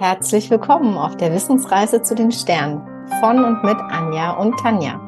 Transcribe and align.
Herzlich 0.00 0.48
willkommen 0.48 0.96
auf 0.96 1.16
der 1.16 1.32
Wissensreise 1.32 2.00
zu 2.02 2.14
den 2.14 2.30
Sternen 2.30 2.86
von 3.18 3.44
und 3.44 3.64
mit 3.64 3.76
Anja 3.90 4.30
und 4.30 4.56
Tanja. 4.60 5.00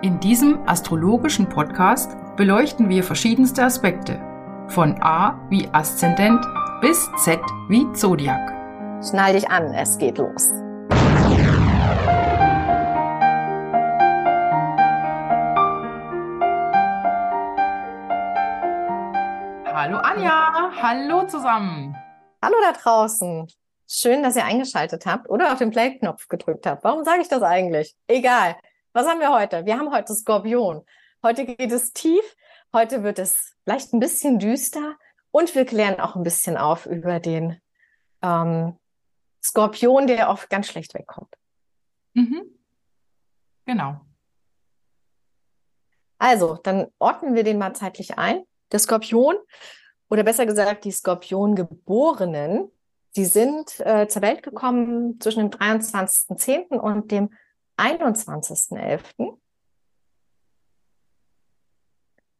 In 0.00 0.20
diesem 0.20 0.60
astrologischen 0.64 1.48
Podcast 1.48 2.16
beleuchten 2.36 2.88
wir 2.88 3.02
verschiedenste 3.02 3.64
Aspekte, 3.64 4.20
von 4.68 4.96
A 5.02 5.40
wie 5.50 5.68
Aszendent 5.72 6.40
bis 6.80 7.10
Z 7.16 7.40
wie 7.68 7.90
Zodiac. 7.94 8.52
Schnall 9.04 9.32
dich 9.32 9.50
an, 9.50 9.74
es 9.74 9.98
geht 9.98 10.18
los. 10.18 10.52
Hallo 19.74 19.98
Anja, 19.98 20.70
hallo 20.80 21.26
zusammen. 21.26 21.96
Hallo 22.40 22.54
da 22.62 22.70
draußen. 22.70 23.48
Schön, 23.94 24.22
dass 24.22 24.36
ihr 24.36 24.46
eingeschaltet 24.46 25.04
habt 25.04 25.28
oder 25.28 25.52
auf 25.52 25.58
den 25.58 25.70
Play-Knopf 25.70 26.28
gedrückt 26.28 26.66
habt. 26.66 26.82
Warum 26.82 27.04
sage 27.04 27.20
ich 27.20 27.28
das 27.28 27.42
eigentlich? 27.42 27.94
Egal. 28.06 28.56
Was 28.94 29.06
haben 29.06 29.20
wir 29.20 29.34
heute? 29.34 29.66
Wir 29.66 29.78
haben 29.78 29.92
heute 29.92 30.14
Skorpion. 30.14 30.86
Heute 31.22 31.44
geht 31.44 31.70
es 31.70 31.92
tief. 31.92 32.24
Heute 32.72 33.02
wird 33.02 33.18
es 33.18 33.54
vielleicht 33.64 33.92
ein 33.92 34.00
bisschen 34.00 34.38
düster 34.38 34.96
und 35.30 35.54
wir 35.54 35.66
klären 35.66 36.00
auch 36.00 36.16
ein 36.16 36.22
bisschen 36.22 36.56
auf 36.56 36.86
über 36.86 37.20
den 37.20 37.60
ähm, 38.22 38.78
Skorpion, 39.44 40.06
der 40.06 40.30
oft 40.30 40.48
ganz 40.48 40.68
schlecht 40.68 40.94
wegkommt. 40.94 41.34
Mhm. 42.14 42.44
Genau. 43.66 44.00
Also, 46.16 46.54
dann 46.62 46.86
ordnen 46.98 47.34
wir 47.34 47.44
den 47.44 47.58
mal 47.58 47.74
zeitlich 47.74 48.16
ein. 48.16 48.42
Der 48.72 48.78
Skorpion, 48.78 49.36
oder 50.08 50.22
besser 50.22 50.46
gesagt, 50.46 50.86
die 50.86 50.92
Skorpiongeborenen, 50.92 52.72
die 53.16 53.24
sind 53.24 53.80
äh, 53.80 54.08
zur 54.08 54.22
Welt 54.22 54.42
gekommen 54.42 55.20
zwischen 55.20 55.50
dem 55.50 55.50
23.10. 55.50 56.76
und 56.76 57.10
dem 57.10 57.30
21.11. 57.76 59.38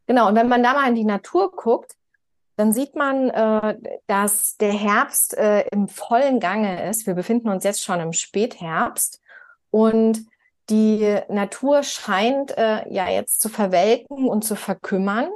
Genau, 0.06 0.28
und 0.28 0.34
wenn 0.34 0.48
man 0.48 0.62
da 0.62 0.75
mal 0.75 0.89
in 0.89 0.95
die 0.95 1.05
Natur 1.05 1.53
guckt, 1.53 1.95
dann 2.56 2.73
sieht 2.73 2.95
man, 2.95 3.31
äh, 3.31 3.78
dass 4.06 4.56
der 4.56 4.73
Herbst 4.73 5.37
äh, 5.37 5.67
im 5.69 5.89
vollen 5.89 6.39
Gange 6.39 6.89
ist. 6.89 7.06
Wir 7.06 7.15
befinden 7.15 7.48
uns 7.48 7.65
jetzt 7.65 7.83
schon 7.83 8.00
im 8.00 8.12
Spätherbst 8.12 9.20
und 9.70 10.27
die 10.70 11.19
Natur 11.28 11.83
scheint 11.83 12.56
äh, 12.56 12.89
ja 12.89 13.09
jetzt 13.09 13.41
zu 13.41 13.48
verwelken 13.48 14.28
und 14.28 14.45
zu 14.45 14.55
verkümmern. 14.55 15.31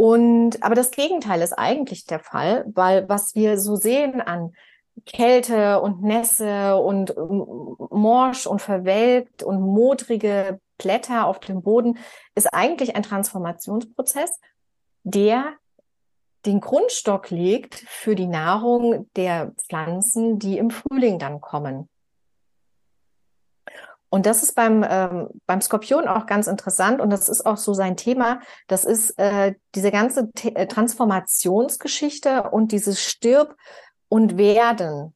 Und 0.00 0.62
aber 0.62 0.74
das 0.74 0.92
Gegenteil 0.92 1.42
ist 1.42 1.52
eigentlich 1.52 2.06
der 2.06 2.20
Fall, 2.20 2.64
weil 2.72 3.06
was 3.10 3.34
wir 3.34 3.58
so 3.58 3.76
sehen 3.76 4.22
an 4.22 4.54
Kälte 5.04 5.82
und 5.82 6.02
Nässe 6.02 6.78
und 6.78 7.14
morsch 7.90 8.46
und 8.46 8.62
verwelkt 8.62 9.42
und 9.42 9.60
modrige 9.60 10.58
Blätter 10.78 11.26
auf 11.26 11.38
dem 11.40 11.60
Boden 11.60 11.98
ist 12.34 12.46
eigentlich 12.46 12.96
ein 12.96 13.02
Transformationsprozess, 13.02 14.40
der 15.02 15.52
den 16.46 16.60
Grundstock 16.60 17.28
legt 17.28 17.74
für 17.74 18.14
die 18.14 18.26
Nahrung 18.26 19.06
der 19.16 19.52
Pflanzen, 19.68 20.38
die 20.38 20.56
im 20.56 20.70
Frühling 20.70 21.18
dann 21.18 21.42
kommen. 21.42 21.90
Und 24.10 24.26
das 24.26 24.42
ist 24.42 24.56
beim, 24.56 24.84
ähm, 24.88 25.28
beim 25.46 25.60
Skorpion 25.60 26.08
auch 26.08 26.26
ganz 26.26 26.48
interessant 26.48 27.00
und 27.00 27.10
das 27.10 27.28
ist 27.28 27.46
auch 27.46 27.56
so 27.56 27.74
sein 27.74 27.96
Thema. 27.96 28.40
Das 28.66 28.84
ist 28.84 29.10
äh, 29.18 29.54
diese 29.76 29.92
ganze 29.92 30.32
T 30.32 30.48
äh, 30.50 30.66
Transformationsgeschichte 30.66 32.50
und 32.50 32.72
dieses 32.72 33.02
Stirb 33.02 33.56
und 34.08 34.36
Werden. 34.36 35.14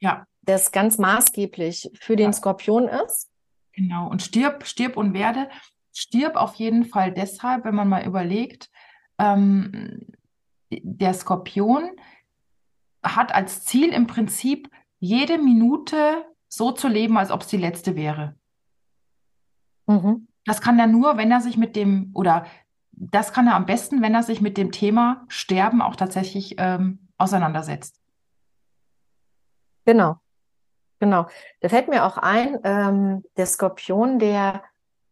Ja. 0.00 0.26
Das 0.42 0.72
ganz 0.72 0.98
maßgeblich 0.98 1.90
für 1.98 2.16
den 2.16 2.30
ja. 2.30 2.32
Skorpion 2.32 2.88
ist. 2.88 3.30
Genau. 3.72 4.08
Und 4.08 4.22
stirb, 4.22 4.66
stirb 4.66 4.96
und 4.96 5.14
werde. 5.14 5.48
Stirb 5.92 6.36
auf 6.36 6.54
jeden 6.54 6.84
Fall 6.84 7.12
deshalb, 7.12 7.64
wenn 7.64 7.74
man 7.74 7.88
mal 7.88 8.06
überlegt, 8.06 8.70
ähm, 9.18 10.06
der 10.70 11.14
Skorpion 11.14 11.90
hat 13.02 13.34
als 13.34 13.64
Ziel 13.64 13.92
im 13.92 14.06
Prinzip 14.06 14.70
jede 14.98 15.38
Minute 15.38 16.24
so 16.50 16.72
zu 16.72 16.88
leben, 16.88 17.16
als 17.16 17.30
ob 17.30 17.42
es 17.42 17.46
die 17.46 17.56
letzte 17.56 17.96
wäre. 17.96 18.34
Mhm. 19.86 20.26
Das 20.44 20.60
kann 20.60 20.78
er 20.78 20.86
nur, 20.86 21.16
wenn 21.16 21.30
er 21.30 21.40
sich 21.40 21.56
mit 21.56 21.76
dem, 21.76 22.10
oder 22.12 22.44
das 22.92 23.32
kann 23.32 23.46
er 23.46 23.54
am 23.54 23.66
besten, 23.66 24.02
wenn 24.02 24.14
er 24.14 24.22
sich 24.22 24.40
mit 24.40 24.58
dem 24.58 24.72
Thema 24.72 25.24
Sterben 25.28 25.80
auch 25.80 25.96
tatsächlich 25.96 26.56
ähm, 26.58 27.08
auseinandersetzt. 27.16 28.00
Genau, 29.86 30.16
genau. 30.98 31.26
Da 31.60 31.68
fällt 31.68 31.88
mir 31.88 32.04
auch 32.04 32.18
ein, 32.18 32.58
ähm, 32.64 33.24
der 33.36 33.46
Skorpion, 33.46 34.18
der, 34.18 34.62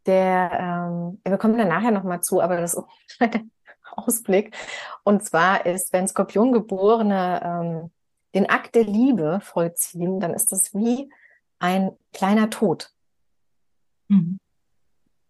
der, 0.06 0.50
ähm, 0.52 1.20
wir 1.24 1.38
kommen 1.38 1.56
da 1.56 1.64
nachher 1.64 1.92
nochmal 1.92 2.20
zu, 2.20 2.40
aber 2.40 2.60
das 2.60 2.74
ist 2.74 2.84
ein 3.20 3.50
Ausblick. 3.92 4.56
Und 5.04 5.24
zwar 5.24 5.66
ist, 5.66 5.92
wenn 5.92 6.08
Skorpiongeborene 6.08 7.40
ähm, 7.44 7.90
den 8.34 8.50
Akt 8.50 8.74
der 8.74 8.84
Liebe 8.84 9.40
vollziehen, 9.40 10.20
dann 10.20 10.34
ist 10.34 10.52
das 10.52 10.74
wie 10.74 11.10
ein 11.58 11.90
kleiner 12.12 12.50
Tod. 12.50 12.92
Mhm. 14.08 14.38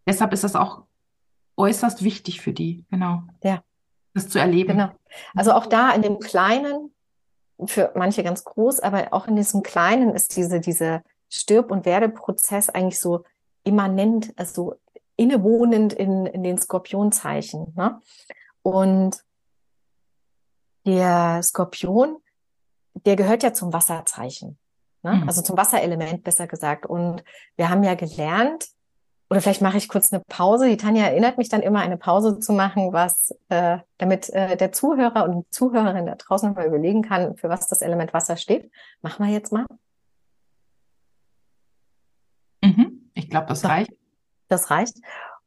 Deshalb 0.06 0.32
ist 0.32 0.44
das 0.44 0.56
auch 0.56 0.84
äußerst 1.56 2.02
wichtig 2.02 2.40
für 2.40 2.52
die, 2.52 2.84
genau. 2.90 3.22
Ja. 3.42 3.62
Das 4.14 4.28
zu 4.28 4.38
erleben. 4.38 4.78
Genau. 4.78 4.90
Also 5.34 5.52
auch 5.52 5.66
da 5.66 5.90
in 5.90 6.02
dem 6.02 6.18
Kleinen, 6.18 6.92
für 7.66 7.92
manche 7.94 8.22
ganz 8.22 8.44
groß, 8.44 8.80
aber 8.80 9.12
auch 9.12 9.26
in 9.26 9.36
diesem 9.36 9.62
Kleinen 9.62 10.14
ist 10.14 10.36
diese, 10.36 10.60
diese 10.60 11.02
Stirb- 11.28 11.70
und 11.70 11.84
Werdeprozess 11.84 12.70
eigentlich 12.70 13.00
so 13.00 13.24
immanent, 13.64 14.32
also 14.36 14.76
innewohnend 15.16 15.92
in, 15.92 16.26
in 16.26 16.42
den 16.42 16.58
Skorpionzeichen. 16.58 17.74
Ne? 17.76 18.00
Und 18.62 19.24
der 20.86 21.42
Skorpion, 21.42 22.18
der 22.94 23.16
gehört 23.16 23.42
ja 23.42 23.52
zum 23.52 23.72
Wasserzeichen. 23.72 24.58
Ne? 25.02 25.14
Mhm. 25.14 25.28
Also 25.28 25.42
zum 25.42 25.56
Wasserelement 25.56 26.24
besser 26.24 26.46
gesagt. 26.46 26.86
Und 26.86 27.22
wir 27.56 27.68
haben 27.68 27.82
ja 27.82 27.94
gelernt, 27.94 28.68
oder 29.30 29.42
vielleicht 29.42 29.60
mache 29.60 29.76
ich 29.76 29.88
kurz 29.88 30.12
eine 30.12 30.22
Pause. 30.26 30.68
Die 30.68 30.78
Tanja 30.78 31.04
erinnert 31.04 31.36
mich 31.36 31.48
dann 31.48 31.60
immer, 31.60 31.80
eine 31.80 31.98
Pause 31.98 32.38
zu 32.38 32.52
machen, 32.52 32.92
was, 32.92 33.34
äh, 33.50 33.78
damit 33.98 34.30
äh, 34.30 34.56
der 34.56 34.72
Zuhörer 34.72 35.24
und 35.24 35.32
die 35.34 35.50
Zuhörerin 35.50 36.06
da 36.06 36.14
draußen 36.14 36.54
mal 36.54 36.66
überlegen 36.66 37.02
kann, 37.02 37.36
für 37.36 37.48
was 37.48 37.68
das 37.68 37.82
Element 37.82 38.14
Wasser 38.14 38.36
steht. 38.36 38.70
Machen 39.02 39.26
wir 39.26 39.32
jetzt 39.32 39.52
mal. 39.52 39.66
Mhm. 42.62 43.10
Ich 43.14 43.28
glaube, 43.28 43.46
das 43.46 43.64
reicht. 43.64 43.92
Das 44.48 44.70
reicht. 44.70 44.96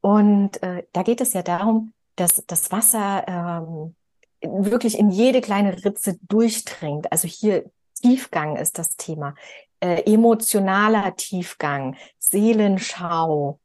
Und 0.02 0.62
äh, 0.62 0.84
da 0.94 1.02
geht 1.02 1.22
es 1.22 1.34
ja 1.34 1.42
darum, 1.42 1.94
dass 2.16 2.44
das 2.46 2.72
Wasser 2.72 3.26
ähm, 3.28 3.96
wirklich 4.42 4.98
in 5.00 5.10
jede 5.10 5.42
kleine 5.42 5.84
Ritze 5.84 6.20
durchdringt. 6.28 7.12
Also 7.12 7.28
hier 7.28 7.72
Tiefgang 8.02 8.58
ist 8.58 8.78
das 8.78 8.90
Thema. 8.90 9.36
Äh, 9.80 10.04
emotionaler 10.12 11.16
Tiefgang, 11.16 11.96
Seelenschau, 12.20 13.60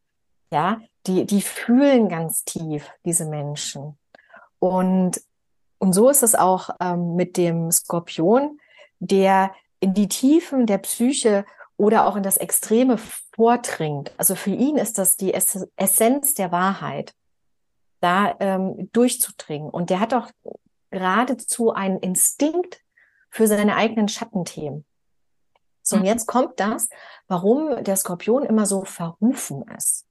ja, 0.50 0.80
die, 1.06 1.24
die 1.26 1.42
fühlen 1.42 2.08
ganz 2.08 2.44
tief, 2.44 2.91
diese 3.04 3.26
Menschen. 3.26 3.98
Und, 4.58 5.20
und 5.78 5.92
so 5.92 6.08
ist 6.08 6.22
es 6.22 6.34
auch 6.34 6.70
ähm, 6.80 7.16
mit 7.16 7.36
dem 7.36 7.70
Skorpion, 7.70 8.58
der 8.98 9.52
in 9.80 9.94
die 9.94 10.08
Tiefen 10.08 10.66
der 10.66 10.78
Psyche 10.78 11.44
oder 11.76 12.06
auch 12.06 12.16
in 12.16 12.22
das 12.22 12.38
Extreme 12.38 12.98
vordringt. 13.34 14.12
Also 14.16 14.34
für 14.34 14.50
ihn 14.50 14.76
ist 14.76 14.98
das 14.98 15.16
die 15.16 15.34
Ess 15.34 15.66
Essenz 15.76 16.34
der 16.34 16.50
Wahrheit, 16.50 17.14
da 18.00 18.34
ähm, 18.41 18.89
durchzudringen. 18.92 19.68
Und 19.68 19.91
der 19.91 20.00
hat 20.00 20.15
auch 20.15 20.30
geradezu 20.91 21.72
einen 21.72 21.98
Instinkt 21.98 22.80
für 23.36 23.47
seine 23.47 23.77
eigenen 23.77 24.09
Schattenthemen. 24.09 24.86
So, 25.83 25.97
und 25.97 26.03
mhm. 26.03 26.09
jetzt 26.09 26.27
kommt 26.27 26.59
das, 26.59 26.88
warum 27.28 27.84
der 27.84 27.97
Skorpion 27.97 28.44
immer 28.44 28.65
so 28.65 28.84
verrufen 28.84 29.62
ist. 29.77 30.06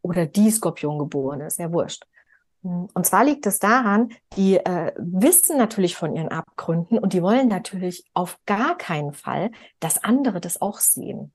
Oder 0.00 0.26
die 0.26 0.48
Skorpiongeborene, 0.50 1.46
ist 1.46 1.58
ja 1.58 1.72
wurscht. 1.72 2.04
Und 2.62 3.04
zwar 3.04 3.24
liegt 3.24 3.44
es 3.46 3.58
daran, 3.58 4.10
die 4.36 4.58
äh, 4.58 4.92
wissen 4.96 5.58
natürlich 5.58 5.96
von 5.96 6.14
ihren 6.14 6.28
Abgründen 6.28 7.00
und 7.00 7.12
die 7.12 7.22
wollen 7.22 7.48
natürlich 7.48 8.04
auf 8.14 8.38
gar 8.46 8.78
keinen 8.78 9.12
Fall, 9.12 9.50
dass 9.80 10.04
andere 10.04 10.40
das 10.40 10.62
auch 10.62 10.78
sehen 10.78 11.32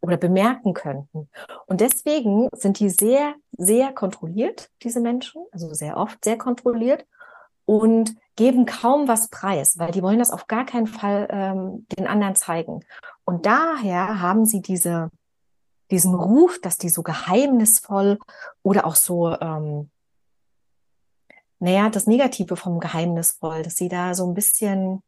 oder 0.00 0.16
bemerken 0.16 0.74
könnten. 0.74 1.28
Und 1.66 1.80
deswegen 1.80 2.48
sind 2.52 2.78
die 2.78 2.90
sehr, 2.90 3.34
sehr 3.58 3.92
kontrolliert, 3.92 4.70
diese 4.84 5.00
Menschen, 5.00 5.44
also 5.50 5.74
sehr 5.74 5.96
oft 5.96 6.24
sehr 6.24 6.38
kontrolliert 6.38 7.04
und 7.70 8.16
geben 8.34 8.66
kaum 8.66 9.06
was 9.06 9.28
preis, 9.28 9.78
weil 9.78 9.92
die 9.92 10.02
wollen 10.02 10.18
das 10.18 10.32
auf 10.32 10.48
gar 10.48 10.66
keinen 10.66 10.88
Fall 10.88 11.28
ähm, 11.30 11.86
den 11.96 12.08
anderen 12.08 12.34
zeigen. 12.34 12.84
Und 13.24 13.46
daher 13.46 14.20
haben 14.20 14.44
sie 14.44 14.60
diese, 14.60 15.08
diesen 15.92 16.12
Ruf, 16.16 16.60
dass 16.60 16.78
die 16.78 16.88
so 16.88 17.04
geheimnisvoll 17.04 18.18
oder 18.64 18.86
auch 18.86 18.96
so, 18.96 19.38
ähm, 19.40 19.88
naja, 21.60 21.90
das 21.90 22.08
Negative 22.08 22.56
vom 22.56 22.80
Geheimnisvoll, 22.80 23.62
dass 23.62 23.76
sie 23.76 23.88
da 23.88 24.14
so 24.14 24.26
ein 24.26 24.34
bisschen 24.34 25.04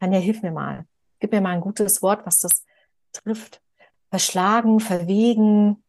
Tanja, 0.00 0.18
hilf 0.20 0.40
mir 0.40 0.52
mal. 0.52 0.86
Gib 1.20 1.32
mir 1.32 1.42
mal 1.42 1.50
ein 1.50 1.60
gutes 1.60 2.00
Wort, 2.00 2.24
was 2.24 2.40
das 2.40 2.64
trifft. 3.12 3.60
Verschlagen, 4.08 4.80
verwegen, 4.80 5.84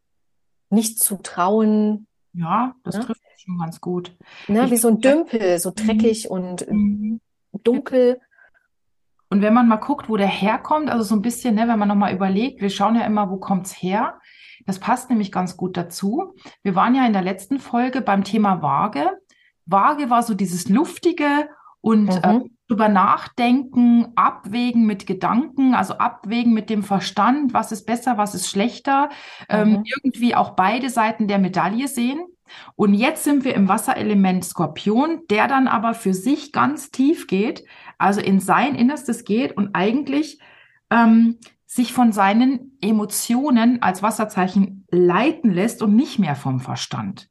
nicht 0.69 0.99
zu 0.99 1.15
trauen. 1.15 2.05
Ja, 2.37 2.75
das 2.83 2.95
ne? 2.95 3.05
trifft 3.05 3.21
schon 3.37 3.57
ganz 3.57 3.79
gut. 3.79 4.15
Ne, 4.47 4.69
wie 4.69 4.77
so 4.77 4.89
ein 4.89 4.99
Dümpel, 4.99 5.57
so 5.59 5.71
dreckig 5.73 6.25
mhm. 6.25 6.31
und 6.31 6.71
mhm. 6.71 7.21
dunkel. 7.63 8.19
Und 9.29 9.41
wenn 9.41 9.53
man 9.53 9.67
mal 9.67 9.77
guckt, 9.77 10.09
wo 10.09 10.17
der 10.17 10.27
herkommt, 10.27 10.89
also 10.89 11.03
so 11.03 11.15
ein 11.15 11.21
bisschen, 11.21 11.55
ne, 11.55 11.67
wenn 11.67 11.79
man 11.79 11.87
nochmal 11.87 12.13
überlegt, 12.13 12.61
wir 12.61 12.69
schauen 12.69 12.95
ja 12.95 13.05
immer, 13.05 13.29
wo 13.29 13.37
kommt's 13.37 13.71
her? 13.71 14.19
Das 14.65 14.79
passt 14.79 15.09
nämlich 15.09 15.31
ganz 15.31 15.57
gut 15.57 15.77
dazu. 15.77 16.35
Wir 16.63 16.75
waren 16.75 16.95
ja 16.95 17.05
in 17.05 17.13
der 17.13 17.21
letzten 17.21 17.59
Folge 17.59 18.01
beim 18.01 18.23
Thema 18.23 18.61
Waage. 18.61 19.09
Waage 19.65 20.09
war 20.09 20.23
so 20.23 20.33
dieses 20.33 20.69
luftige 20.69 21.49
und 21.81 22.05
mhm. 22.05 22.23
äh, 22.23 22.39
drüber 22.67 22.89
nachdenken, 22.89 24.07
abwägen 24.15 24.85
mit 24.85 25.05
Gedanken, 25.05 25.75
also 25.75 25.95
abwägen 25.95 26.53
mit 26.53 26.69
dem 26.69 26.83
Verstand, 26.83 27.53
was 27.53 27.71
ist 27.71 27.85
besser, 27.85 28.17
was 28.17 28.33
ist 28.33 28.49
schlechter, 28.49 29.09
ähm, 29.49 29.69
mhm. 29.69 29.75
ähm, 29.75 29.83
irgendwie 29.85 30.35
auch 30.35 30.51
beide 30.51 30.89
Seiten 30.89 31.27
der 31.27 31.39
Medaille 31.39 31.87
sehen. 31.87 32.25
Und 32.75 32.93
jetzt 32.93 33.23
sind 33.23 33.43
wir 33.43 33.55
im 33.55 33.67
Wasserelement 33.67 34.45
Skorpion, 34.45 35.21
der 35.29 35.47
dann 35.47 35.67
aber 35.67 35.93
für 35.93 36.13
sich 36.13 36.51
ganz 36.51 36.91
tief 36.91 37.27
geht, 37.27 37.65
also 37.97 38.21
in 38.21 38.39
sein 38.39 38.75
Innerstes 38.75 39.25
geht 39.25 39.55
und 39.57 39.73
eigentlich 39.73 40.39
ähm, 40.91 41.37
sich 41.65 41.93
von 41.93 42.11
seinen 42.11 42.77
Emotionen 42.81 43.81
als 43.81 44.01
Wasserzeichen 44.03 44.85
leiten 44.91 45.51
lässt 45.51 45.81
und 45.81 45.95
nicht 45.95 46.19
mehr 46.19 46.35
vom 46.35 46.59
Verstand. 46.59 47.29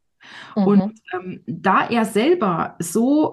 Mhm. 0.57 0.65
Und 0.65 1.01
ähm, 1.13 1.43
da 1.47 1.87
er 1.89 2.05
selber 2.05 2.77
so 2.79 3.33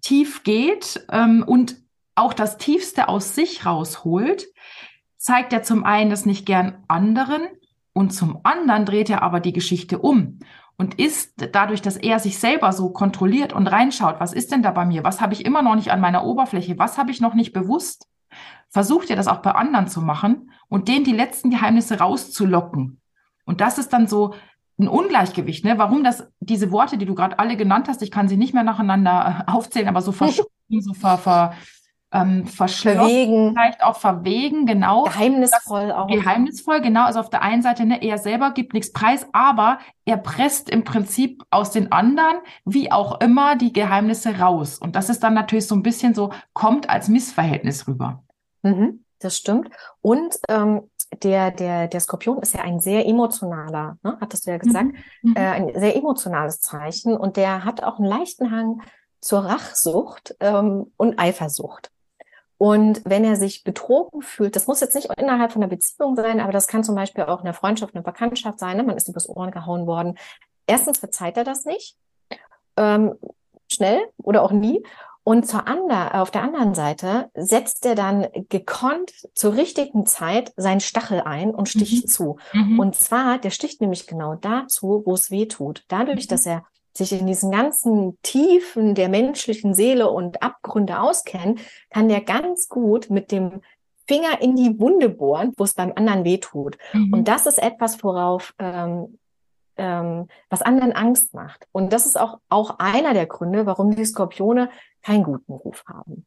tief 0.00 0.42
geht 0.42 1.04
ähm, 1.10 1.44
und 1.46 1.76
auch 2.14 2.34
das 2.34 2.58
Tiefste 2.58 3.08
aus 3.08 3.34
sich 3.34 3.64
rausholt, 3.64 4.46
zeigt 5.16 5.52
er 5.52 5.62
zum 5.62 5.84
einen 5.84 6.10
das 6.10 6.26
nicht 6.26 6.46
gern 6.46 6.84
anderen 6.88 7.42
und 7.92 8.10
zum 8.10 8.40
anderen 8.44 8.84
dreht 8.84 9.10
er 9.10 9.22
aber 9.22 9.40
die 9.40 9.52
Geschichte 9.52 9.98
um 9.98 10.40
und 10.76 10.98
ist 10.98 11.48
dadurch, 11.52 11.82
dass 11.82 11.96
er 11.96 12.20
sich 12.20 12.38
selber 12.38 12.72
so 12.72 12.90
kontrolliert 12.90 13.52
und 13.52 13.66
reinschaut, 13.66 14.20
was 14.20 14.32
ist 14.32 14.52
denn 14.52 14.62
da 14.62 14.70
bei 14.70 14.84
mir? 14.84 15.02
Was 15.02 15.20
habe 15.20 15.34
ich 15.34 15.44
immer 15.44 15.62
noch 15.62 15.74
nicht 15.74 15.90
an 15.90 16.00
meiner 16.00 16.24
Oberfläche? 16.24 16.78
Was 16.78 16.98
habe 16.98 17.10
ich 17.10 17.20
noch 17.20 17.34
nicht 17.34 17.52
bewusst? 17.52 18.08
Versucht 18.68 19.10
er 19.10 19.16
das 19.16 19.26
auch 19.26 19.38
bei 19.38 19.52
anderen 19.52 19.88
zu 19.88 20.00
machen 20.00 20.52
und 20.68 20.86
denen 20.86 21.04
die 21.04 21.12
letzten 21.12 21.50
Geheimnisse 21.50 21.98
rauszulocken. 21.98 23.00
Und 23.44 23.60
das 23.60 23.78
ist 23.78 23.92
dann 23.92 24.06
so 24.06 24.34
ein 24.78 24.88
Ungleichgewicht, 24.88 25.64
ne? 25.64 25.78
Warum 25.78 26.04
das, 26.04 26.30
diese 26.40 26.70
Worte, 26.70 26.98
die 26.98 27.06
du 27.06 27.14
gerade 27.14 27.38
alle 27.38 27.56
genannt 27.56 27.88
hast, 27.88 28.02
ich 28.02 28.10
kann 28.10 28.28
sie 28.28 28.36
nicht 28.36 28.54
mehr 28.54 28.62
nacheinander 28.62 29.44
äh, 29.46 29.50
aufzählen, 29.50 29.88
aber 29.88 30.02
so 30.02 30.12
verschoben, 30.12 30.48
so 30.80 30.94
ver, 30.94 31.18
ver, 31.18 31.54
ähm, 32.10 32.46
verwegen. 32.46 33.50
vielleicht 33.50 33.82
auch 33.82 33.96
verwegen, 33.96 34.64
genau. 34.64 35.04
Geheimnisvoll 35.04 35.92
auch. 35.92 36.06
Geheimnisvoll, 36.06 36.80
genau. 36.80 37.04
Also 37.04 37.20
auf 37.20 37.28
der 37.28 37.42
einen 37.42 37.60
Seite, 37.60 37.84
ne, 37.84 38.02
er 38.02 38.18
selber 38.18 38.52
gibt 38.52 38.72
nichts 38.72 38.92
preis, 38.92 39.26
aber 39.32 39.78
er 40.06 40.16
presst 40.16 40.70
im 40.70 40.84
Prinzip 40.84 41.42
aus 41.50 41.70
den 41.70 41.92
anderen, 41.92 42.36
wie 42.64 42.90
auch 42.92 43.20
immer, 43.20 43.56
die 43.56 43.72
Geheimnisse 43.72 44.38
raus. 44.38 44.78
Und 44.78 44.96
das 44.96 45.10
ist 45.10 45.22
dann 45.22 45.34
natürlich 45.34 45.66
so 45.66 45.74
ein 45.74 45.82
bisschen 45.82 46.14
so, 46.14 46.32
kommt 46.54 46.88
als 46.88 47.08
Missverhältnis 47.08 47.86
rüber. 47.86 48.22
Mhm, 48.62 49.04
das 49.20 49.36
stimmt. 49.36 49.70
Und 50.00 50.38
ähm, 50.48 50.90
der, 51.22 51.50
der, 51.50 51.88
der 51.88 52.00
Skorpion 52.00 52.38
ist 52.38 52.54
ja 52.54 52.60
ein 52.62 52.80
sehr 52.80 53.06
emotionaler, 53.06 53.98
ne, 54.02 54.18
hattest 54.20 54.46
du 54.46 54.50
ja 54.50 54.58
gesagt, 54.58 54.88
mhm. 55.22 55.30
mhm. 55.30 55.36
äh, 55.36 55.40
ein 55.40 55.78
sehr 55.78 55.96
emotionales 55.96 56.60
Zeichen 56.60 57.16
und 57.16 57.36
der 57.36 57.64
hat 57.64 57.82
auch 57.82 57.98
einen 57.98 58.08
leichten 58.08 58.50
Hang 58.50 58.82
zur 59.20 59.40
Rachsucht 59.40 60.36
ähm, 60.40 60.92
und 60.96 61.18
Eifersucht. 61.18 61.90
Und 62.58 63.02
wenn 63.04 63.24
er 63.24 63.36
sich 63.36 63.62
betrogen 63.62 64.20
fühlt, 64.20 64.56
das 64.56 64.66
muss 64.66 64.80
jetzt 64.80 64.96
nicht 64.96 65.08
innerhalb 65.16 65.52
von 65.52 65.62
einer 65.62 65.70
Beziehung 65.70 66.16
sein, 66.16 66.40
aber 66.40 66.52
das 66.52 66.66
kann 66.66 66.82
zum 66.82 66.96
Beispiel 66.96 67.24
auch 67.24 67.40
eine 67.40 67.54
Freundschaft, 67.54 67.94
eine 67.94 68.02
Bekanntschaft 68.02 68.58
sein, 68.58 68.76
ne? 68.76 68.82
man 68.82 68.96
ist 68.96 69.08
übers 69.08 69.28
Ohren 69.28 69.52
gehauen 69.52 69.86
worden. 69.86 70.18
Erstens 70.66 70.98
verzeiht 70.98 71.36
er 71.36 71.44
das 71.44 71.64
nicht, 71.64 71.96
ähm, 72.76 73.14
schnell 73.70 74.00
oder 74.18 74.42
auch 74.42 74.50
nie. 74.50 74.84
Und 75.28 75.46
zur 75.46 75.68
ander, 75.68 76.22
auf 76.22 76.30
der 76.30 76.40
anderen 76.40 76.74
Seite 76.74 77.28
setzt 77.34 77.84
er 77.84 77.94
dann 77.94 78.28
gekonnt 78.48 79.12
zur 79.34 79.56
richtigen 79.56 80.06
Zeit 80.06 80.54
seinen 80.56 80.80
Stachel 80.80 81.20
ein 81.20 81.54
und 81.54 81.68
sticht 81.68 82.04
mhm. 82.04 82.08
zu. 82.08 82.36
Mhm. 82.54 82.78
Und 82.78 82.96
zwar, 82.96 83.36
der 83.36 83.50
sticht 83.50 83.82
nämlich 83.82 84.06
genau 84.06 84.36
dazu, 84.36 85.02
wo 85.04 85.12
es 85.12 85.30
weh 85.30 85.44
tut. 85.44 85.84
Dadurch, 85.88 86.24
mhm. 86.24 86.28
dass 86.30 86.46
er 86.46 86.64
sich 86.94 87.12
in 87.12 87.26
diesen 87.26 87.50
ganzen 87.50 88.16
Tiefen 88.22 88.94
der 88.94 89.10
menschlichen 89.10 89.74
Seele 89.74 90.08
und 90.08 90.42
Abgründe 90.42 90.98
auskennt, 90.98 91.60
kann 91.90 92.08
der 92.08 92.22
ganz 92.22 92.70
gut 92.70 93.10
mit 93.10 93.30
dem 93.30 93.60
Finger 94.06 94.40
in 94.40 94.56
die 94.56 94.80
Wunde 94.80 95.10
bohren, 95.10 95.52
wo 95.58 95.64
es 95.64 95.74
beim 95.74 95.92
anderen 95.94 96.24
wehtut. 96.24 96.78
Mhm. 96.94 97.12
Und 97.12 97.28
das 97.28 97.44
ist 97.44 97.62
etwas, 97.62 98.02
worauf 98.02 98.54
ähm, 98.58 99.18
ähm, 99.78 100.28
was 100.50 100.60
anderen 100.60 100.92
Angst 100.92 101.32
macht. 101.32 101.66
Und 101.72 101.92
das 101.92 102.04
ist 102.04 102.20
auch, 102.20 102.40
auch 102.48 102.78
einer 102.78 103.14
der 103.14 103.26
Gründe, 103.26 103.64
warum 103.64 103.94
die 103.94 104.04
Skorpione 104.04 104.68
keinen 105.02 105.24
guten 105.24 105.52
Ruf 105.52 105.84
haben. 105.86 106.26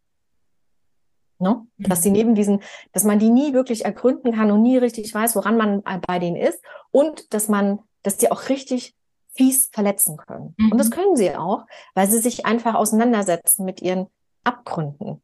Ne? 1.39 1.65
Mhm. 1.77 1.83
Dass 1.83 2.03
sie 2.03 2.11
neben 2.11 2.35
diesen, 2.35 2.61
dass 2.93 3.03
man 3.03 3.19
die 3.19 3.29
nie 3.29 3.53
wirklich 3.53 3.83
ergründen 3.85 4.33
kann 4.33 4.51
und 4.51 4.61
nie 4.61 4.77
richtig 4.77 5.13
weiß, 5.13 5.35
woran 5.35 5.57
man 5.57 5.81
bei 6.07 6.19
denen 6.19 6.35
ist 6.35 6.63
und 6.91 7.33
dass 7.33 7.49
man, 7.49 7.79
dass 8.03 8.17
die 8.17 8.31
auch 8.31 8.49
richtig 8.49 8.95
fies 9.33 9.69
verletzen 9.71 10.17
können. 10.17 10.53
Mhm. 10.57 10.71
Und 10.71 10.77
das 10.77 10.89
mhm. 10.89 10.93
können 10.93 11.15
sie 11.15 11.35
auch, 11.35 11.65
weil 11.95 12.07
sie 12.07 12.19
sich 12.19 12.45
einfach 12.45 12.75
auseinandersetzen 12.75 13.65
mit 13.65 13.81
ihren 13.81 14.07
Abgründen. 14.43 15.21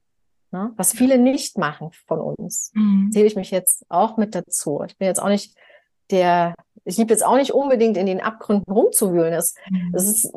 Ne? 0.51 0.71
Was 0.75 0.93
viele 0.93 1.17
nicht 1.17 1.57
machen 1.57 1.91
von 2.07 2.19
uns. 2.19 2.71
Mhm. 2.73 3.11
Zähle 3.11 3.27
ich 3.27 3.35
mich 3.35 3.51
jetzt 3.51 3.85
auch 3.89 4.17
mit 4.17 4.33
dazu. 4.33 4.81
Ich 4.87 4.97
bin 4.97 5.07
jetzt 5.07 5.21
auch 5.21 5.27
nicht 5.27 5.55
der, 6.09 6.55
ich 6.85 6.97
liebe 6.97 7.11
jetzt 7.11 7.25
auch 7.25 7.35
nicht 7.35 7.51
unbedingt 7.51 7.97
in 7.97 8.05
den 8.05 8.21
Abgründen 8.21 8.71
rumzuwühlen. 8.71 9.33
Das, 9.33 9.55
mhm. 9.69 9.91
das 9.91 10.07
ist 10.07 10.31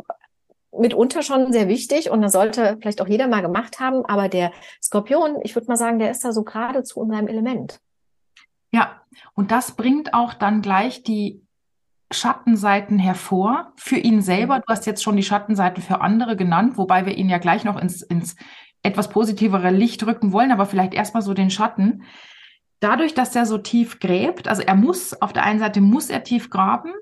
mitunter 0.72 1.22
schon 1.22 1.52
sehr 1.52 1.68
wichtig 1.68 2.10
und 2.10 2.22
das 2.22 2.32
sollte 2.32 2.76
vielleicht 2.80 3.00
auch 3.00 3.08
jeder 3.08 3.28
mal 3.28 3.42
gemacht 3.42 3.80
haben. 3.80 4.04
Aber 4.04 4.28
der 4.28 4.52
Skorpion, 4.82 5.40
ich 5.42 5.54
würde 5.54 5.68
mal 5.68 5.76
sagen, 5.76 5.98
der 5.98 6.10
ist 6.10 6.24
da 6.24 6.32
so 6.32 6.44
geradezu 6.44 7.02
in 7.02 7.10
seinem 7.10 7.28
Element. 7.28 7.80
Ja, 8.72 9.02
und 9.34 9.50
das 9.50 9.72
bringt 9.72 10.14
auch 10.14 10.34
dann 10.34 10.62
gleich 10.62 11.02
die 11.02 11.42
Schattenseiten 12.12 12.98
hervor 12.98 13.72
für 13.76 13.96
ihn 13.96 14.20
selber. 14.22 14.56
Mhm. 14.56 14.62
Du 14.66 14.72
hast 14.72 14.86
jetzt 14.86 15.02
schon 15.02 15.16
die 15.16 15.22
Schattenseiten 15.22 15.82
für 15.82 16.00
andere 16.00 16.36
genannt, 16.36 16.76
wobei 16.76 17.06
wir 17.06 17.16
ihn 17.16 17.28
ja 17.28 17.38
gleich 17.38 17.64
noch 17.64 17.80
ins, 17.80 18.02
ins 18.02 18.36
etwas 18.82 19.10
positivere 19.10 19.70
Licht 19.70 20.04
rücken 20.06 20.32
wollen, 20.32 20.52
aber 20.52 20.66
vielleicht 20.66 20.94
erstmal 20.94 21.22
so 21.22 21.34
den 21.34 21.50
Schatten. 21.50 22.04
Dadurch, 22.80 23.14
dass 23.14 23.36
er 23.36 23.44
so 23.44 23.58
tief 23.58 24.00
gräbt, 24.00 24.48
also 24.48 24.62
er 24.62 24.74
muss, 24.74 25.20
auf 25.20 25.32
der 25.32 25.44
einen 25.44 25.58
Seite 25.58 25.80
muss 25.80 26.08
er 26.08 26.24
tief 26.24 26.48
graben, 26.48 26.92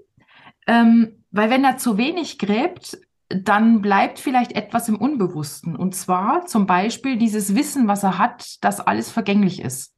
ähm, 0.67 1.25
weil 1.31 1.51
wenn 1.51 1.65
er 1.65 1.77
zu 1.77 1.97
wenig 1.97 2.39
gräbt, 2.39 2.99
dann 3.29 3.83
bleibt 3.83 4.19
vielleicht 4.19 4.53
etwas 4.53 4.89
im 4.89 4.97
Unbewussten. 4.97 5.77
Und 5.77 5.95
zwar 5.95 6.47
zum 6.47 6.67
Beispiel 6.67 7.17
dieses 7.17 7.55
Wissen, 7.55 7.87
was 7.87 8.03
er 8.03 8.19
hat, 8.19 8.63
dass 8.63 8.81
alles 8.81 9.11
vergänglich 9.11 9.61
ist. 9.61 9.95